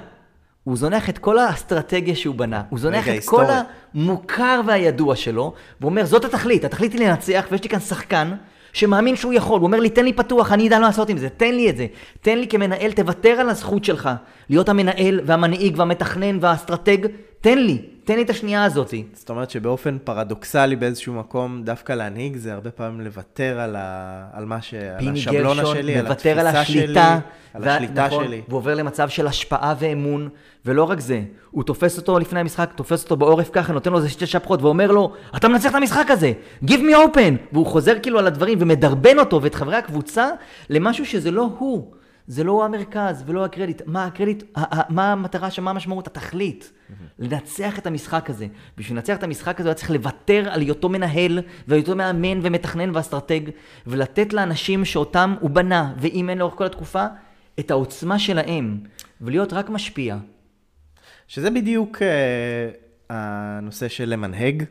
הוא 0.65 0.77
זונח 0.77 1.09
את 1.09 1.19
כל 1.19 1.39
האסטרטגיה 1.39 2.17
שהוא 2.17 2.35
בנה, 2.35 2.63
הוא 2.71 2.79
זונח 2.79 3.09
את 3.09 3.13
היסטורי. 3.13 3.47
כל 3.47 3.53
המוכר 3.95 4.61
והידוע 4.67 5.17
שלו, 5.17 5.53
והוא 5.81 5.91
אומר, 5.91 6.05
זאת 6.05 6.25
התכלית, 6.25 6.65
התכלית 6.65 6.93
היא 6.93 7.01
לנצח, 7.01 7.47
ויש 7.51 7.63
לי 7.63 7.69
כאן 7.69 7.81
שחקן 7.81 8.33
שמאמין 8.73 9.17
שהוא 9.17 9.33
יכול, 9.33 9.61
הוא 9.61 9.67
אומר 9.67 9.81
לי, 9.81 9.91
תן 9.91 10.05
לי 10.05 10.13
פתוח, 10.13 10.53
אני 10.53 10.69
אדע 10.69 10.79
מה 10.79 10.87
לעשות 10.87 11.09
עם 11.09 11.19
זה, 11.19 11.29
תן 11.29 11.55
לי 11.55 11.71
את 11.71 11.77
זה. 11.77 11.87
תן 12.21 12.39
לי 12.39 12.49
כמנהל, 12.49 12.93
תוותר 12.93 13.31
על 13.31 13.49
הזכות 13.49 13.85
שלך 13.85 14.11
להיות 14.51 14.69
המנהל 14.69 15.21
והמנהיג 15.25 15.75
והמתכנן 15.79 16.39
והאסטרטג, 16.41 16.99
תן 17.43 17.59
לי, 17.59 17.79
תן 18.05 18.17
לי 18.17 18.23
את 18.23 18.31
השנייה 18.31 18.65
הזאת. 18.65 18.95
זאת 19.15 19.31
אומרת 19.31 19.51
שבאופן 19.51 19.99
פרדוקסלי 20.05 20.77
באיזשהו 20.77 21.15
מקום, 21.15 21.63
דווקא 21.65 21.93
להנהיג 21.93 22.37
זה 22.37 22.53
הרבה 22.53 22.71
פעמים 22.71 23.01
לוותר 23.01 23.61
על, 23.61 23.77
ה... 23.77 24.25
על 24.33 24.45
מה 24.45 24.63
ש... 24.63 24.75
על 24.75 25.09
השבלונה 25.09 25.67
שלי, 25.67 25.95
על 25.95 26.07
התפיסה 26.07 26.41
על 26.41 26.47
השליטה, 26.47 27.19
שלי, 27.53 27.63
על 27.63 27.69
השליטה 27.69 28.07
נכון, 28.07 28.25
שלי. 28.25 28.43
והוא 28.49 28.59
עובר 28.59 28.75
למצב 28.75 29.09
של 29.09 29.27
השפעה 29.27 29.75
ואמון, 29.79 30.29
ולא 30.67 30.85
רק 30.85 31.01
זה, 31.01 31.23
הוא 31.51 31.65
תופס 31.65 31.99
אותו 31.99 32.19
לפני 32.19 32.41
המשחק, 32.41 32.71
תופס 32.77 33.05
אותו 33.05 33.17
בעורף 33.17 33.51
ככה, 33.53 33.73
נותן 33.73 33.91
לו 33.91 33.99
איזה 33.99 34.09
שתי 34.09 34.27
צ'פחות, 34.27 34.63
ואומר 34.63 34.93
לו, 34.93 35.13
אתה 35.37 35.49
מנצח 35.49 35.71
את 35.71 35.75
המשחק 35.75 36.07
הזה, 36.11 36.33
give 36.65 36.69
me 36.69 36.95
open! 37.15 37.37
והוא 37.53 37.67
חוזר 37.67 37.95
כאילו 38.03 38.19
על 38.19 38.27
הדברים 38.27 38.59
ומדרבן 38.61 39.19
אותו 39.19 39.43
ואת 39.43 39.55
חברי 39.55 39.77
הקבוצה 39.77 40.29
למשהו 40.71 41.07
שזה 41.07 41.31
לא 41.31 41.49
הוא. 41.59 42.02
זה 42.33 42.45
לא 42.45 42.65
המרכז 42.65 43.25
ולא 43.27 43.45
הקרדיט. 43.45 43.83
מה 43.87 44.05
הקרדיט, 44.05 44.45
מה 44.89 45.13
המטרה 45.13 45.51
שם, 45.51 45.65
מה 45.65 45.71
המשמעות, 45.71 46.07
התכלית. 46.07 46.73
לנצח 47.19 47.79
את 47.79 47.87
המשחק 47.87 48.31
הזה. 48.31 48.47
בשביל 48.79 48.97
לנצח 48.97 49.17
את 49.17 49.23
המשחק 49.23 49.61
הזה 49.61 49.69
היה 49.69 49.75
צריך 49.75 49.91
לוותר 49.91 50.49
על 50.51 50.61
היותו 50.61 50.89
מנהל 50.89 51.39
והיותו 51.69 51.97
מאמן 51.97 52.41
ומתכנן 52.43 52.97
ואסטרטג, 52.97 53.41
ולתת 53.87 54.33
לאנשים 54.33 54.85
שאותם 54.85 55.35
הוא 55.41 55.51
בנה, 55.51 55.95
ואימן 55.99 56.39
לאורך 56.39 56.55
כל 56.55 56.67
התקופה, 56.67 57.07
את 57.61 57.71
העוצמה 57.71 58.19
שלהם, 58.19 58.81
ולהיות 59.21 59.53
רק 59.53 59.71
משפיע. 59.71 60.17
שזה 61.29 61.51
בדיוק 61.51 61.97
uh, 61.97 62.03
הנושא 63.11 63.89
של 63.89 64.09
למנהג, 64.09 64.65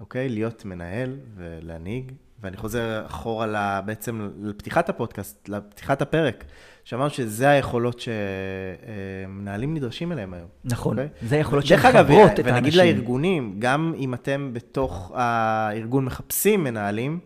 אוקיי? 0.00 0.28
להיות 0.28 0.64
מנהל 0.64 1.16
ולהנהיג. 1.36 2.12
ואני 2.42 2.56
חוזר 2.56 3.06
אחורה 3.06 3.80
בעצם 3.84 4.30
לפתיחת 4.42 4.88
הפודקאסט, 4.88 5.48
לפתיחת 5.48 6.02
הפרק. 6.02 6.44
שאמרנו 6.84 7.10
שזה 7.10 7.48
היכולות 7.48 8.00
שמנהלים 8.00 9.74
נדרשים 9.74 10.12
אליהם 10.12 10.34
היום. 10.34 10.48
נכון, 10.64 10.98
okay? 10.98 11.02
אוקיי? 11.02 11.28
זה 11.28 11.36
היכולות 11.36 11.66
שמחברות 11.66 12.00
את 12.00 12.38
האנשים. 12.38 12.44
ונגיד 12.46 12.74
לארגונים, 12.74 13.56
גם 13.58 13.94
אם 13.96 14.14
אתם 14.14 14.50
בתוך 14.52 15.12
הארגון 15.14 16.04
מחפשים 16.04 16.64
מנהלים, 16.64 17.18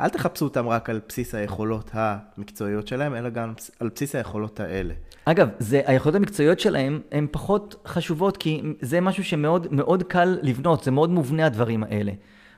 אל 0.00 0.08
תחפשו 0.08 0.44
אותם 0.44 0.68
רק 0.68 0.90
על 0.90 1.00
בסיס 1.08 1.34
היכולות 1.34 1.90
המקצועיות 1.92 2.88
שלהם, 2.88 3.14
אלא 3.14 3.28
גם 3.28 3.52
על 3.80 3.90
בסיס 3.94 4.14
היכולות 4.14 4.60
האלה. 4.60 4.94
אגב, 5.24 5.48
זה, 5.58 5.80
היכולות 5.86 6.14
המקצועיות 6.14 6.60
שלהם 6.60 7.00
הן 7.12 7.26
פחות 7.30 7.74
חשובות, 7.86 8.36
כי 8.36 8.62
זה 8.80 9.00
משהו 9.00 9.24
שמאוד 9.24 9.66
מאוד 9.70 10.02
קל 10.02 10.38
לבנות, 10.42 10.84
זה 10.84 10.90
מאוד 10.90 11.10
מובנה 11.10 11.46
הדברים 11.46 11.84
האלה, 11.84 12.12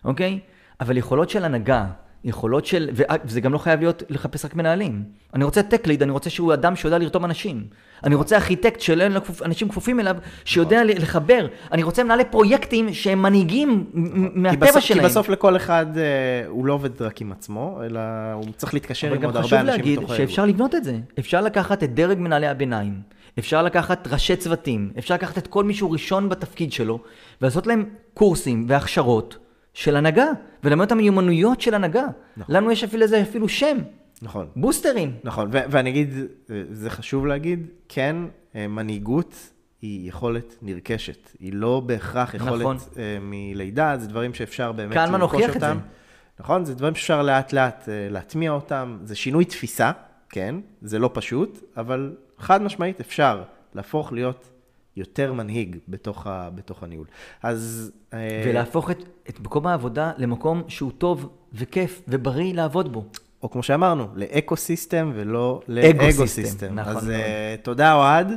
אוקיי? 0.04 0.40
אבל 0.80 0.96
יכולות 0.96 1.30
של 1.30 1.44
הנהגה, 1.44 1.86
יכולות 2.24 2.66
של, 2.66 2.90
וזה 3.24 3.40
גם 3.40 3.52
לא 3.52 3.58
חייב 3.58 3.80
להיות 3.80 4.02
לחפש 4.08 4.44
רק 4.44 4.54
מנהלים. 4.54 5.02
אני 5.34 5.44
רוצה 5.44 5.60
tech 5.60 5.86
lead, 5.86 6.02
אני 6.02 6.10
רוצה 6.10 6.30
שהוא 6.30 6.54
אדם 6.54 6.76
שיודע 6.76 6.98
לרתום 6.98 7.24
אנשים. 7.24 7.64
אני 8.04 8.14
רוצה 8.14 8.36
ארכיטקט 8.36 8.80
שאין 8.80 9.12
אנשים 9.44 9.68
כפופים 9.68 10.00
אליו, 10.00 10.16
שיודע 10.44 10.84
נכון. 10.84 11.02
לחבר. 11.02 11.46
אני 11.72 11.82
רוצה 11.82 12.04
מנהלי 12.04 12.24
פרויקטים 12.24 12.94
שהם 12.94 13.22
מנהיגים 13.22 13.84
מהטבע 14.34 14.80
שלהם. 14.80 15.00
כי 15.00 15.06
בסוף 15.06 15.28
לכל 15.28 15.56
אחד, 15.56 15.86
אה, 15.98 16.02
הוא 16.48 16.66
לא 16.66 16.72
עובד 16.72 17.02
רק 17.02 17.20
עם 17.20 17.32
עצמו, 17.32 17.80
אלא 17.84 18.00
הוא 18.34 18.44
צריך 18.56 18.74
להתקשר 18.74 19.14
עם 19.14 19.24
עוד 19.24 19.36
הרבה 19.36 19.60
אנשים 19.60 19.64
בתוך 19.64 19.80
הארגון. 19.80 20.04
אבל 20.04 20.06
גם 20.06 20.06
חשוב 20.06 20.16
להגיד 20.16 20.28
שאפשר 20.28 20.46
לבנות 20.46 20.74
את 20.74 20.84
זה. 20.84 20.98
אפשר 21.18 21.40
לקחת 21.40 21.82
את 21.82 21.94
דרג 21.94 22.18
מנהלי 22.18 22.46
הביניים, 22.46 23.00
אפשר 23.38 23.62
לקחת 23.62 24.08
ראשי 24.10 24.36
צוותים, 24.36 24.90
אפשר 24.98 25.14
לקחת 25.14 25.38
את 25.38 25.46
כל 25.46 25.64
מישהו 25.64 25.90
ראשון 25.90 26.28
בתפקיד 26.28 26.72
שלו, 26.72 26.98
ולעשות 27.40 27.66
להם 27.66 27.84
קורסים 28.14 28.64
והכשרות. 28.68 29.43
של 29.74 29.96
הנהגה, 29.96 30.26
וללמד 30.64 30.86
את 30.86 30.92
המיומנויות 30.92 31.60
של 31.60 31.74
הנהגה. 31.74 32.04
נכון. 32.36 32.54
לנו 32.54 32.70
יש 32.70 32.84
אפילו 32.84 33.02
איזה 33.02 33.22
אפילו 33.22 33.48
שם. 33.48 33.78
נכון. 34.22 34.46
בוסטרים. 34.56 35.12
נכון, 35.24 35.48
ו- 35.52 35.64
ואני 35.70 35.90
אגיד, 35.90 36.14
זה 36.70 36.90
חשוב 36.90 37.26
להגיד, 37.26 37.66
כן, 37.88 38.16
אה, 38.56 38.68
מנהיגות 38.68 39.50
היא 39.82 40.08
יכולת 40.08 40.56
נרכשת. 40.62 41.30
היא 41.40 41.52
לא 41.52 41.80
בהכרח 41.86 42.34
יכולת 42.34 42.60
נכון. 42.60 42.76
uh, 42.76 42.96
מלידה, 43.20 43.96
זה 43.98 44.06
דברים 44.06 44.34
שאפשר 44.34 44.72
באמת 44.72 44.96
לרכוש 44.96 45.00
אותם. 45.00 45.12
קלמן 45.12 45.20
הוכיח 45.20 45.56
את 45.56 45.60
זה. 45.60 45.72
נכון, 46.40 46.64
זה 46.64 46.74
דברים 46.74 46.94
שאפשר 46.94 47.22
לאט 47.22 47.52
לאט 47.52 47.88
להטמיע 48.10 48.50
אותם. 48.50 48.98
זה 49.02 49.14
שינוי 49.14 49.44
תפיסה, 49.44 49.92
כן, 50.28 50.54
זה 50.82 50.98
לא 50.98 51.10
פשוט, 51.12 51.58
אבל 51.76 52.16
חד 52.38 52.62
משמעית 52.62 53.00
אפשר 53.00 53.42
להפוך 53.74 54.12
להיות 54.12 54.50
יותר 54.96 55.32
מנהיג 55.32 55.76
בתוך, 55.88 56.26
ה, 56.26 56.48
בתוך 56.54 56.82
הניהול. 56.82 57.06
אז... 57.42 57.92
אה, 58.14 58.42
ולהפוך 58.46 58.90
את, 58.90 59.04
את 59.28 59.40
מקום 59.40 59.66
העבודה 59.66 60.12
למקום 60.16 60.62
שהוא 60.68 60.92
טוב 60.98 61.28
וכיף 61.52 62.02
ובריא 62.08 62.54
לעבוד 62.54 62.92
בו. 62.92 63.04
או 63.42 63.50
כמו 63.50 63.62
שאמרנו, 63.62 64.06
לאקו-סיסטם 64.14 65.12
ולא 65.14 65.60
לאגו-סיסטם. 65.68 66.74
נכון. 66.74 66.96
אז 66.96 67.08
uh, 67.08 67.62
תודה, 67.62 67.94
אוהד. 67.94 68.32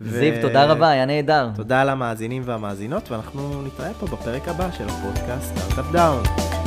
זיו, 0.00 0.34
ו... 0.38 0.42
תודה 0.42 0.64
רבה, 0.64 0.88
היה 0.88 1.06
נהדר. 1.06 1.48
תודה 1.54 1.84
למאזינים 1.84 2.42
והמאזינות, 2.44 3.10
ואנחנו 3.10 3.62
נתראה 3.62 3.94
פה 3.94 4.06
בפרק 4.06 4.48
הבא 4.48 4.70
של 4.70 4.84
הפודקאסט 4.88 5.56
סטארט-אפ 5.56 5.92
דאון. 5.92 6.63